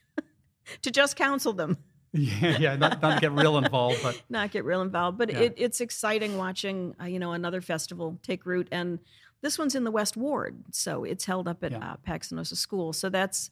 to 0.83 0.91
just 0.91 1.17
counsel 1.17 1.53
them, 1.53 1.77
Yeah, 2.13 2.57
yeah. 2.59 2.77
Not, 2.77 3.03
not 3.03 3.21
get 3.21 3.33
real 3.33 3.59
involved, 3.59 3.99
but 4.03 4.23
not 4.31 4.51
get 4.53 4.65
real 4.65 4.83
involved. 4.83 5.19
But 5.19 5.31
Yeah. 5.33 5.41
it, 5.41 5.55
it's 5.57 5.81
exciting 5.81 6.37
watching 6.39 6.95
uh, 7.01 7.07
you 7.07 7.19
know 7.19 7.33
another 7.33 7.61
festival 7.61 8.19
take 8.23 8.47
root, 8.47 8.69
and 8.71 8.99
this 9.43 9.59
one's 9.59 9.75
in 9.75 9.85
the 9.85 9.91
West 9.91 10.17
Ward, 10.17 10.63
so 10.71 11.05
it's 11.05 11.25
held 11.25 11.49
up 11.49 11.63
at 11.65 11.73
Yeah. 11.73 11.93
uh, 11.93 11.97
Paxinosa 12.07 12.57
School. 12.57 12.93
So 12.93 13.09
that's 13.11 13.51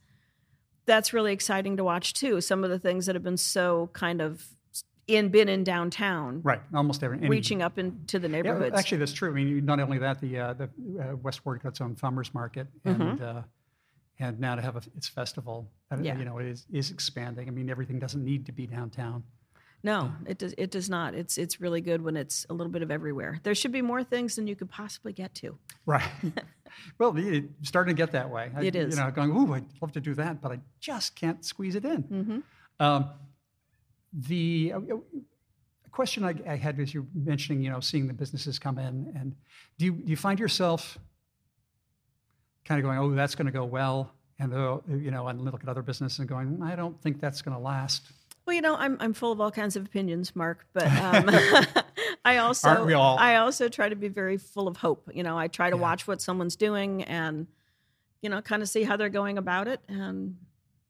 that's 0.86 1.12
really 1.12 1.32
exciting 1.32 1.76
to 1.76 1.84
watch 1.84 2.14
too. 2.14 2.40
Some 2.40 2.64
of 2.64 2.70
the 2.70 2.78
things 2.78 3.06
that 3.06 3.14
have 3.14 3.22
been 3.22 3.36
so 3.36 3.90
kind 3.92 4.20
of 4.22 4.46
in 5.08 5.28
been 5.30 5.48
in 5.48 5.64
downtown, 5.64 6.40
right. 6.42 6.60
Almost 6.74 7.02
every 7.02 7.18
any, 7.18 7.28
reaching 7.28 7.60
up 7.62 7.78
into 7.78 8.18
the 8.18 8.28
Yeah, 8.28 8.32
neighborhoods. 8.32 8.76
actually, 8.78 8.98
that's 8.98 9.12
true. 9.12 9.30
I 9.30 9.32
mean, 9.34 9.64
not 9.64 9.80
only 9.80 9.98
that, 9.98 10.20
the 10.20 10.38
uh, 10.38 10.52
the 10.54 10.64
uh, 11.00 11.16
West 11.16 11.44
Ward 11.44 11.62
got 11.62 11.70
its 11.70 11.80
own 11.80 11.96
farmers 11.96 12.32
market, 12.34 12.68
and 12.84 13.18
Mhm. 13.18 13.20
uh, 13.20 13.42
and 14.18 14.38
now 14.38 14.54
to 14.54 14.62
have 14.62 14.76
a, 14.76 14.82
its 14.96 15.08
festival, 15.08 15.68
uh, 15.90 15.96
Yeah. 16.00 16.16
you 16.18 16.24
know, 16.24 16.38
it 16.38 16.46
is 16.46 16.66
is 16.72 16.90
expanding. 16.90 17.48
I 17.48 17.50
mean, 17.50 17.68
everything 17.68 17.98
doesn't 17.98 18.24
need 18.24 18.46
to 18.46 18.52
be 18.52 18.66
downtown. 18.66 19.24
No, 19.84 20.12
it 20.26 20.38
does. 20.38 20.54
It 20.56 20.70
does 20.70 20.88
not. 20.88 21.14
It's 21.14 21.36
it's 21.36 21.60
really 21.60 21.80
good 21.80 22.02
when 22.02 22.16
it's 22.16 22.46
a 22.48 22.54
little 22.54 22.70
bit 22.72 22.82
of 22.82 22.90
everywhere. 22.92 23.40
There 23.42 23.54
should 23.56 23.72
be 23.72 23.82
more 23.82 24.04
things 24.04 24.36
than 24.36 24.46
you 24.46 24.54
could 24.54 24.70
possibly 24.70 25.12
get 25.12 25.34
to. 25.36 25.58
Right. 25.86 26.08
well, 26.98 27.12
it's 27.16 27.48
starting 27.68 27.96
to 27.96 28.00
get 28.00 28.12
that 28.12 28.30
way. 28.30 28.52
I, 28.54 28.62
It 28.66 28.76
is. 28.76 28.94
You 28.96 29.02
know, 29.02 29.10
going, 29.10 29.32
ooh, 29.32 29.52
I'd 29.54 29.64
love 29.80 29.90
to 29.92 30.00
do 30.00 30.14
that, 30.14 30.40
but 30.40 30.52
I 30.52 30.60
just 30.78 31.16
can't 31.16 31.44
squeeze 31.44 31.74
it 31.74 31.84
in. 31.84 32.02
hmm 32.02 32.38
Um, 32.78 33.10
the 34.12 34.72
uh, 34.74 34.78
uh, 34.78 34.96
question 35.90 36.24
I, 36.24 36.34
I 36.46 36.56
had 36.56 36.78
was 36.78 36.92
you 36.94 37.06
mentioning, 37.14 37.62
you 37.62 37.70
know, 37.70 37.80
seeing 37.80 38.06
the 38.06 38.12
businesses 38.14 38.58
come 38.58 38.78
in, 38.78 39.12
and 39.16 39.34
do 39.78 39.84
you 39.86 39.92
do 39.92 40.10
you 40.10 40.16
find 40.16 40.38
yourself 40.38 40.98
kind 42.64 42.78
of 42.78 42.84
going, 42.84 42.98
oh, 42.98 43.10
that's 43.14 43.34
going 43.34 43.46
to 43.46 43.52
go 43.52 43.64
well, 43.64 44.12
and 44.38 44.52
uh, 44.54 44.78
you 44.88 45.10
know, 45.10 45.28
and 45.28 45.40
look 45.40 45.62
at 45.62 45.68
other 45.68 45.82
businesses 45.82 46.18
and 46.18 46.28
going, 46.28 46.60
I 46.62 46.76
don't 46.76 47.00
think 47.02 47.20
that's 47.20 47.42
going 47.42 47.56
to 47.56 47.62
last. 47.62 48.02
Well, 48.46 48.54
you 48.54 48.62
know, 48.62 48.76
I'm 48.76 48.96
I'm 49.00 49.14
full 49.14 49.32
of 49.32 49.40
all 49.40 49.50
kinds 49.50 49.76
of 49.76 49.84
opinions, 49.86 50.34
Mark. 50.34 50.66
But 50.72 50.86
um, 50.98 51.30
I 52.24 52.38
also 52.38 52.68
Aren't 52.68 52.86
we 52.86 52.92
all? 52.94 53.18
I 53.18 53.36
also 53.36 53.68
try 53.68 53.88
to 53.88 53.96
be 53.96 54.08
very 54.08 54.36
full 54.36 54.68
of 54.68 54.76
hope. 54.76 55.08
You 55.14 55.22
know, 55.22 55.38
I 55.38 55.48
try 55.48 55.70
to 55.70 55.76
Yeah. 55.76 55.82
watch 55.82 56.06
what 56.06 56.20
someone's 56.20 56.56
doing 56.56 57.02
and 57.04 57.46
you 58.20 58.30
know, 58.30 58.40
kind 58.40 58.62
of 58.62 58.68
see 58.68 58.84
how 58.84 58.96
they're 58.96 59.08
going 59.08 59.36
about 59.36 59.66
it 59.66 59.80
and 59.88 60.36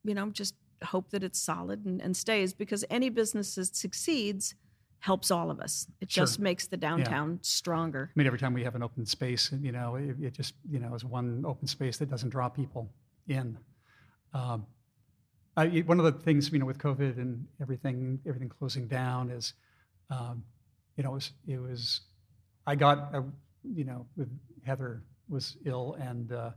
you 0.05 0.15
know, 0.15 0.29
just 0.31 0.55
hope 0.85 1.11
that 1.11 1.23
it's 1.23 1.41
solid 1.41 1.85
and, 1.87 2.01
and 2.01 2.17
stays 2.17 2.53
because 2.53 2.85
any 2.91 3.09
business 3.11 3.55
that 3.55 3.75
succeeds 3.77 4.55
helps 5.01 5.31
all 5.31 5.51
of 5.51 5.59
us. 5.59 5.89
It 6.01 6.13
Sure. 6.13 6.25
just 6.25 6.39
makes 6.39 6.69
the 6.69 6.77
downtown 6.77 7.41
stronger. 7.43 8.11
I 8.15 8.19
mean, 8.19 8.27
every 8.27 8.39
time 8.39 8.55
we 8.55 8.63
have 8.63 8.77
an 8.77 8.83
open 8.85 9.05
space, 9.05 9.51
you 9.61 9.73
know, 9.73 9.97
it, 9.97 10.17
it 10.21 10.33
just, 10.33 10.55
you 10.71 10.79
know, 10.79 10.95
is 10.95 11.05
one 11.05 11.45
open 11.45 11.67
space 11.67 11.97
that 11.99 12.09
doesn't 12.09 12.31
draw 12.31 12.49
people 12.49 12.89
in. 13.27 13.59
Um, 14.33 14.67
I, 15.57 15.67
one 15.81 15.99
of 15.99 16.05
the 16.05 16.13
things, 16.13 16.51
you 16.53 16.59
know, 16.61 16.67
with 16.67 16.79
COVID 16.79 17.19
and 17.19 17.47
everything, 17.61 18.21
everything 18.27 18.49
closing 18.49 18.87
down 18.87 19.31
is, 19.31 19.55
um, 20.09 20.45
you 20.97 21.03
know, 21.03 21.11
it 21.11 21.15
was, 21.15 21.33
it 21.49 21.59
was, 21.59 22.01
I 22.67 22.77
got, 22.77 23.13
you 23.65 23.85
know, 23.85 24.07
with 24.17 24.29
Heather 24.65 25.03
was 25.29 25.57
ill 25.65 25.97
and, 26.01 26.33
uh, 26.33 26.51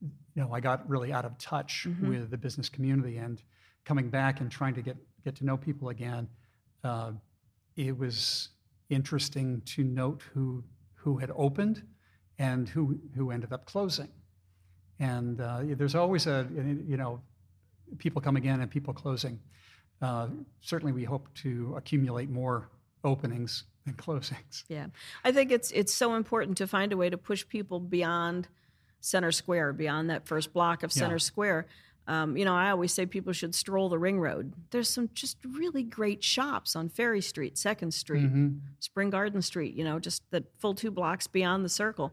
you 0.00 0.42
know, 0.42 0.52
I 0.52 0.60
got 0.60 0.88
really 0.88 1.12
out 1.12 1.24
of 1.24 1.36
touch 1.38 1.86
Mhm. 1.88 2.08
with 2.08 2.30
the 2.30 2.38
business 2.38 2.68
community 2.68 3.16
and 3.16 3.42
coming 3.84 4.08
back 4.10 4.40
and 4.40 4.50
trying 4.50 4.74
to 4.74 4.82
get, 4.82 4.96
get 5.24 5.36
to 5.36 5.44
know 5.44 5.56
people 5.56 5.88
again. 5.88 6.28
Uh, 6.84 7.12
it 7.76 7.96
was 7.96 8.48
interesting 8.88 9.62
to 9.64 9.84
note 9.84 10.22
who 10.34 10.64
who 10.94 11.16
had 11.16 11.30
opened 11.34 11.82
and 12.38 12.68
who 12.68 12.98
who 13.16 13.30
ended 13.30 13.52
up 13.52 13.64
closing. 13.64 14.08
And 14.98 15.40
uh, 15.40 15.60
there's 15.64 15.94
always 15.94 16.26
a 16.26 16.46
you 16.54 16.96
know 16.96 17.20
people 17.98 18.20
coming 18.20 18.44
in 18.44 18.60
and 18.60 18.70
people 18.70 18.92
closing. 18.92 19.40
Uh, 20.02 20.28
certainly, 20.60 20.92
we 20.92 21.04
hope 21.04 21.28
to 21.34 21.74
accumulate 21.76 22.30
more 22.30 22.68
openings 23.04 23.64
than 23.84 23.94
closings. 24.04 24.64
Yeah. 24.68 24.86
I 25.24 25.32
think 25.32 25.50
it's 25.50 25.70
it's 25.70 25.92
so 25.94 26.14
important 26.14 26.56
to 26.58 26.66
find 26.66 26.92
a 26.92 26.96
way 26.96 27.08
to 27.10 27.16
push 27.18 27.46
people 27.46 27.80
beyond 27.80 28.48
center 29.00 29.32
square, 29.32 29.72
beyond 29.72 30.10
that 30.10 30.26
first 30.26 30.52
block 30.52 30.82
of 30.82 30.92
center 30.92 31.14
Yeah. 31.14 31.18
square. 31.18 31.66
Um, 32.10 32.36
you 32.36 32.44
know, 32.44 32.54
I 32.56 32.70
always 32.70 32.92
say 32.92 33.06
people 33.06 33.32
should 33.32 33.54
stroll 33.54 33.88
the 33.88 33.98
ring 33.98 34.18
road. 34.18 34.52
There's 34.70 34.88
some 34.88 35.10
just 35.14 35.36
really 35.48 35.84
great 35.84 36.24
shops 36.24 36.74
on 36.74 36.88
Ferry 36.88 37.20
Street, 37.20 37.56
Second 37.56 37.94
Street, 37.94 38.24
Mhm. 38.32 38.58
Spring 38.80 39.10
Garden 39.10 39.40
Street, 39.42 39.74
you 39.74 39.84
know, 39.84 40.00
just 40.00 40.22
the 40.32 40.44
full 40.58 40.74
two 40.74 40.90
blocks 40.90 41.28
beyond 41.28 41.64
the 41.64 41.68
circle. 41.68 42.12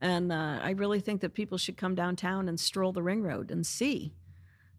And 0.00 0.30
uh, 0.32 0.60
I 0.62 0.70
really 0.70 1.00
think 1.00 1.20
that 1.22 1.34
people 1.34 1.58
should 1.58 1.76
come 1.76 1.96
downtown 1.96 2.48
and 2.48 2.60
stroll 2.60 2.92
the 2.92 3.02
ring 3.02 3.22
road 3.22 3.50
and 3.50 3.66
see 3.66 4.14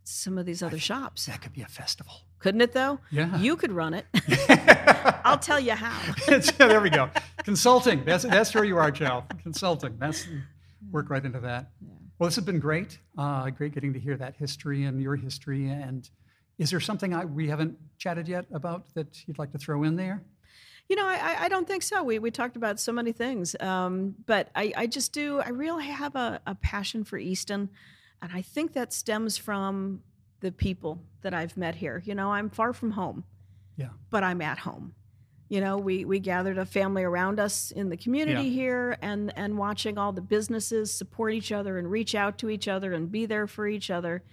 some 0.05 0.37
of 0.37 0.45
these 0.45 0.63
other 0.63 0.79
shops. 0.79 1.25
That 1.25 1.41
could 1.41 1.53
be 1.53 1.61
a 1.61 1.67
festival. 1.67 2.13
Couldn't 2.39 2.61
it 2.61 2.71
though? 2.71 2.99
Yeah. 3.11 3.37
You 3.37 3.57
could 3.57 3.71
run 3.73 3.93
it. 3.93 4.05
I'll 5.25 5.39
tell 5.39 5.59
you 5.59 5.73
how. 5.73 5.99
There 6.57 6.79
we 6.81 6.89
go. 6.89 7.09
Consulting. 7.43 8.05
That's 8.05 8.23
that's 8.23 8.53
where 8.55 8.63
you 8.63 8.77
are, 8.77 8.91
Jo. 8.91 9.23
Consulting. 9.41 9.97
That's 9.99 10.25
work 10.91 11.09
right 11.09 11.23
into 11.25 11.39
that. 11.41 11.71
Well, 12.19 12.27
this 12.27 12.35
has 12.35 12.45
been 12.45 12.59
great. 12.59 12.99
Uh, 13.17 13.49
great 13.49 13.73
getting 13.73 13.93
to 13.93 13.99
hear 13.99 14.15
that 14.17 14.35
history 14.35 14.83
and 14.85 15.01
your 15.01 15.15
history. 15.15 15.69
And 15.69 16.09
is 16.57 16.69
there 16.69 16.79
something 16.79 17.13
I, 17.13 17.25
we 17.25 17.47
haven't 17.49 17.77
chatted 17.97 18.27
yet 18.27 18.45
about 18.53 18.93
that 18.93 19.27
you'd 19.27 19.39
like 19.39 19.51
to 19.51 19.57
throw 19.57 19.83
in 19.83 19.95
there? 19.95 20.23
You 20.89 20.95
know, 20.97 21.05
I, 21.07 21.45
I- 21.45 21.49
don't 21.49 21.67
think 21.67 21.81
so. 21.81 22.03
We, 22.03 22.19
we 22.19 22.29
talked 22.29 22.55
about 22.57 22.79
so 22.79 22.91
many 22.91 23.13
things, 23.13 23.55
um, 23.61 24.15
but 24.25 24.49
I, 24.53 24.73
I 24.75 24.87
just 24.87 25.13
do. 25.13 25.39
I 25.39 25.49
really 25.49 25.85
have 25.85 26.15
a, 26.15 26.41
a 26.45 26.55
passion 26.55 27.03
for 27.05 27.17
Easton, 27.17 27.69
and 28.21 28.31
I 28.33 28.41
think 28.41 28.73
that 28.73 28.91
stems 28.91 29.37
from 29.37 30.01
the 30.41 30.51
people 30.51 31.01
that 31.21 31.33
I've 31.33 31.55
met 31.55 31.75
here. 31.75 32.03
You 32.05 32.15
know, 32.15 32.31
I'm 32.33 32.49
far 32.49 32.73
from 32.73 32.91
home, 32.91 33.23
Yeah. 33.77 33.89
but 34.09 34.23
I'm 34.25 34.41
at 34.41 34.59
home. 34.59 34.93
You 35.53 35.61
know, 35.61 35.77
we 35.77 36.03
we 36.03 36.19
gathered 36.19 36.57
a 36.57 36.65
family 36.65 37.03
around 37.03 37.39
us 37.39 37.69
in 37.69 37.89
the 37.89 37.95
community 37.97 38.45
Yeah. 38.49 38.55
here, 38.61 38.97
and 39.03 39.31
and 39.37 39.55
watching 39.55 39.99
all 39.99 40.11
the 40.11 40.19
businesses 40.35 40.91
support 40.91 41.31
each 41.31 41.51
other 41.51 41.77
and 41.77 41.91
reach 41.91 42.15
out 42.15 42.39
to 42.39 42.49
each 42.49 42.67
other 42.67 42.91
and 42.93 43.11
be 43.11 43.27
there 43.27 43.45
for 43.45 43.67
each 43.67 43.91
other, 43.91 44.23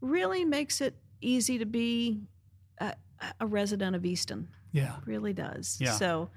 really 0.00 0.46
makes 0.46 0.80
it 0.80 0.94
easy 1.20 1.58
to 1.58 1.66
be 1.66 2.22
a, 2.78 2.94
a 3.38 3.46
resident 3.46 3.94
of 3.94 4.06
Easton. 4.06 4.48
Yeah. 4.72 4.96
Really 5.04 5.34
does. 5.34 5.76
Yeah. 5.78 5.92
So. 5.92 6.30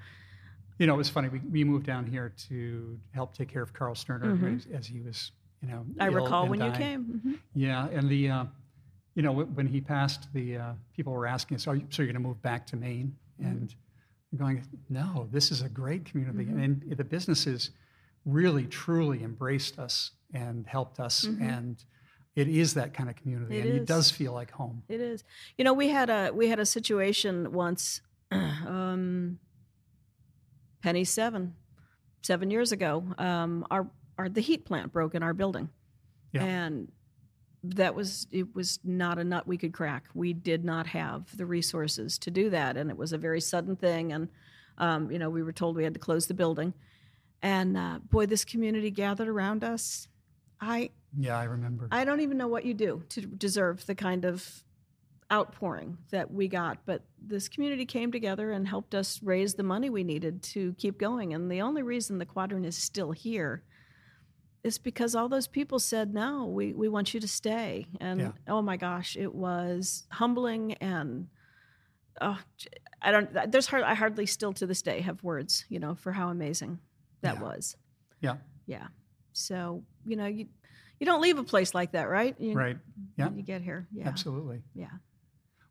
You 0.78 0.86
know, 0.86 0.92
it 0.92 0.98
was 0.98 1.08
funny. 1.08 1.30
We, 1.30 1.38
we 1.38 1.64
moved 1.64 1.86
down 1.86 2.04
here 2.04 2.34
to 2.50 3.00
help 3.12 3.32
take 3.34 3.48
care 3.48 3.62
of 3.62 3.72
Karl 3.72 3.94
Stirner 3.94 4.36
Mhm. 4.36 4.56
as, 4.56 4.66
as 4.80 4.86
he 4.86 5.00
was, 5.00 5.32
you 5.62 5.68
know, 5.68 5.86
I 5.98 6.08
recall 6.08 6.46
when 6.46 6.60
you 6.60 6.66
dying. 6.68 6.78
came. 6.78 7.22
Mhm. 7.26 7.38
Yeah, 7.54 7.88
and 7.88 8.10
the, 8.10 8.28
uh, 8.28 8.44
you 9.14 9.22
know, 9.22 9.32
when 9.32 9.66
he 9.66 9.80
passed, 9.80 10.30
the 10.34 10.58
uh, 10.58 10.72
people 10.94 11.14
were 11.14 11.26
asking, 11.26 11.56
"So, 11.56 11.70
are 11.70 11.76
you, 11.76 11.86
so 11.88 12.02
you're 12.02 12.12
going 12.12 12.22
to 12.22 12.28
move 12.28 12.42
back 12.42 12.66
to 12.66 12.76
Maine?" 12.76 13.16
Mm-hmm. 13.40 13.50
And 13.50 13.74
Going, 14.34 14.62
"No, 14.88 15.28
this 15.30 15.50
is 15.52 15.62
a 15.62 15.68
great 15.68 16.04
community, 16.04 16.48
and 16.50 16.82
the 16.96 17.04
businesses 17.04 17.70
really, 18.24 18.64
truly 18.66 19.22
embraced 19.22 19.78
us 19.78 20.10
and 20.34 20.66
helped 20.66 20.98
us, 20.98 21.24
and 21.24 21.82
it 22.34 22.48
is 22.48 22.74
that 22.74 22.92
kind 22.92 23.08
of 23.08 23.16
community, 23.16 23.54
Mm-hmm. 23.54 23.66
It 23.66 23.70
and 23.70 23.78
it 23.78 23.82
is. 23.82 23.88
does 23.88 24.10
feel 24.10 24.32
like 24.32 24.50
home." 24.50 24.82
It 24.88 25.00
is. 25.00 25.22
You 25.56 25.64
know, 25.64 25.72
we 25.72 25.88
had 25.88 26.10
a 26.10 26.32
we 26.32 26.48
had 26.48 26.58
a 26.58 26.66
situation 26.66 27.52
once, 27.52 28.00
um, 28.32 29.38
Penny 30.82 31.04
seven, 31.04 31.54
seven 32.22 32.50
years 32.50 32.72
ago. 32.72 33.04
Um, 33.18 33.64
our 33.70 33.88
our 34.18 34.28
the 34.28 34.40
heat 34.40 34.64
plant 34.64 34.92
broke 34.92 35.14
in 35.14 35.22
our 35.22 35.34
building, 35.34 35.70
Yeah. 36.32 36.44
and 36.44 36.90
that 37.64 37.94
was 37.94 38.26
it 38.30 38.54
was 38.54 38.78
not 38.84 39.18
a 39.18 39.24
nut 39.24 39.46
we 39.46 39.56
could 39.56 39.72
crack. 39.72 40.04
We 40.14 40.32
did 40.32 40.64
not 40.64 40.86
have 40.88 41.36
the 41.36 41.46
resources 41.46 42.18
to 42.18 42.30
do 42.30 42.50
that, 42.50 42.76
and 42.76 42.90
it 42.90 42.96
was 42.96 43.12
a 43.12 43.18
very 43.18 43.40
sudden 43.40 43.76
thing. 43.76 44.12
And 44.12 44.28
um, 44.78 45.10
you 45.10 45.18
know, 45.18 45.30
we 45.30 45.42
were 45.42 45.52
told 45.52 45.76
we 45.76 45.84
had 45.84 45.94
to 45.94 46.00
close 46.00 46.26
the 46.26 46.34
building. 46.34 46.74
And 47.42 47.76
uh, 47.76 47.98
boy, 48.10 48.26
this 48.26 48.44
community 48.44 48.90
gathered 48.90 49.28
around 49.28 49.64
us. 49.64 50.08
I 50.60 50.90
Yeah, 51.18 51.38
I 51.38 51.44
remember. 51.44 51.88
I 51.90 52.04
don't 52.04 52.20
even 52.20 52.38
know 52.38 52.48
what 52.48 52.64
you 52.64 52.74
do 52.74 53.02
to 53.10 53.20
deserve 53.22 53.84
the 53.86 53.94
kind 53.94 54.24
of 54.24 54.64
outpouring 55.32 55.98
that 56.10 56.30
we 56.30 56.46
got, 56.46 56.78
but 56.86 57.02
this 57.20 57.48
community 57.48 57.84
came 57.84 58.12
together 58.12 58.52
and 58.52 58.66
helped 58.66 58.94
us 58.94 59.20
raise 59.22 59.54
the 59.54 59.62
money 59.62 59.90
we 59.90 60.04
needed 60.04 60.42
to 60.42 60.72
keep 60.74 60.98
going. 60.98 61.34
And 61.34 61.50
the 61.50 61.62
only 61.62 61.82
reason 61.82 62.18
the 62.18 62.26
quadrant 62.26 62.64
is 62.64 62.76
still 62.76 63.10
here 63.10 63.64
is 64.66 64.78
because 64.78 65.14
all 65.14 65.28
those 65.28 65.46
people 65.46 65.78
said, 65.78 66.12
no, 66.12 66.44
we, 66.46 66.72
we 66.74 66.88
want 66.88 67.14
you 67.14 67.20
to 67.20 67.28
stay. 67.28 67.86
And 68.00 68.20
Yeah. 68.20 68.32
oh 68.48 68.60
my 68.62 68.76
gosh, 68.76 69.16
it 69.16 69.32
was 69.34 70.04
humbling 70.10 70.74
and 70.74 71.28
oh, 72.20 72.38
I 73.00 73.10
don't, 73.12 73.50
there's 73.52 73.66
hard, 73.68 73.84
I 73.84 73.94
hardly 73.94 74.26
still 74.26 74.52
to 74.54 74.66
this 74.66 74.82
day 74.82 75.00
have 75.02 75.22
words, 75.22 75.64
you 75.68 75.78
know, 75.78 75.94
for 75.94 76.12
how 76.12 76.28
amazing 76.30 76.80
that 77.22 77.36
Yeah. 77.36 77.42
was. 77.42 77.76
yeah, 78.20 78.36
Yeah. 78.66 78.88
So, 79.32 79.84
you 80.04 80.16
know, 80.16 80.26
you, 80.26 80.48
you 80.98 81.06
don't 81.06 81.20
leave 81.20 81.38
a 81.38 81.44
place 81.44 81.74
like 81.74 81.92
that, 81.92 82.08
right? 82.08 82.34
You, 82.40 82.54
right. 82.54 82.78
Yeah, 83.16 83.30
You 83.30 83.42
get 83.42 83.62
here. 83.62 83.86
Yeah. 83.92 84.08
absolutely. 84.08 84.62
Yeah. 84.74 84.88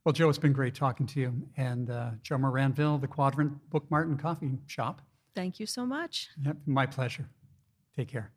Well, 0.05 0.13
Jo, 0.13 0.29
it's 0.29 0.38
been 0.38 0.53
great 0.53 0.75
talking 0.75 1.08
to 1.08 1.19
you, 1.19 1.34
and 1.58 1.89
uh, 1.89 2.12
Jo 2.21 2.38
Moranville, 2.38 3.01
the 3.01 3.08
Quadrant 3.08 3.53
Book 3.71 3.89
Mart 3.89 4.08
and 4.08 4.19
Coffee 4.19 4.51
Shop. 4.67 5.01
Thank 5.34 5.60
you 5.60 5.65
so 5.65 5.84
much. 5.84 6.29
Yep, 6.45 6.58
my 6.67 6.86
pleasure. 6.86 7.27
Take 7.97 8.10
care. 8.10 8.31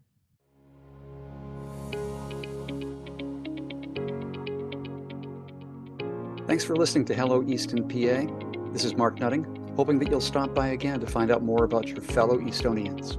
Thanks 6.48 6.64
for 6.64 6.74
listening 6.76 7.04
to 7.04 7.14
Hello 7.14 7.44
Easton, 7.46 7.86
PA. 7.86 8.72
This 8.72 8.82
is 8.82 8.94
Mark 8.96 9.20
Nutting, 9.20 9.44
hoping 9.76 9.98
that 9.98 10.08
you'll 10.08 10.18
stop 10.22 10.54
by 10.54 10.68
again 10.68 10.98
to 10.98 11.06
find 11.06 11.30
out 11.30 11.42
more 11.42 11.62
about 11.62 11.88
your 11.88 12.00
fellow 12.00 12.38
Eastonians. 12.38 13.18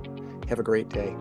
Have 0.50 0.58
a 0.58 0.64
great 0.64 0.90
day. 0.90 1.16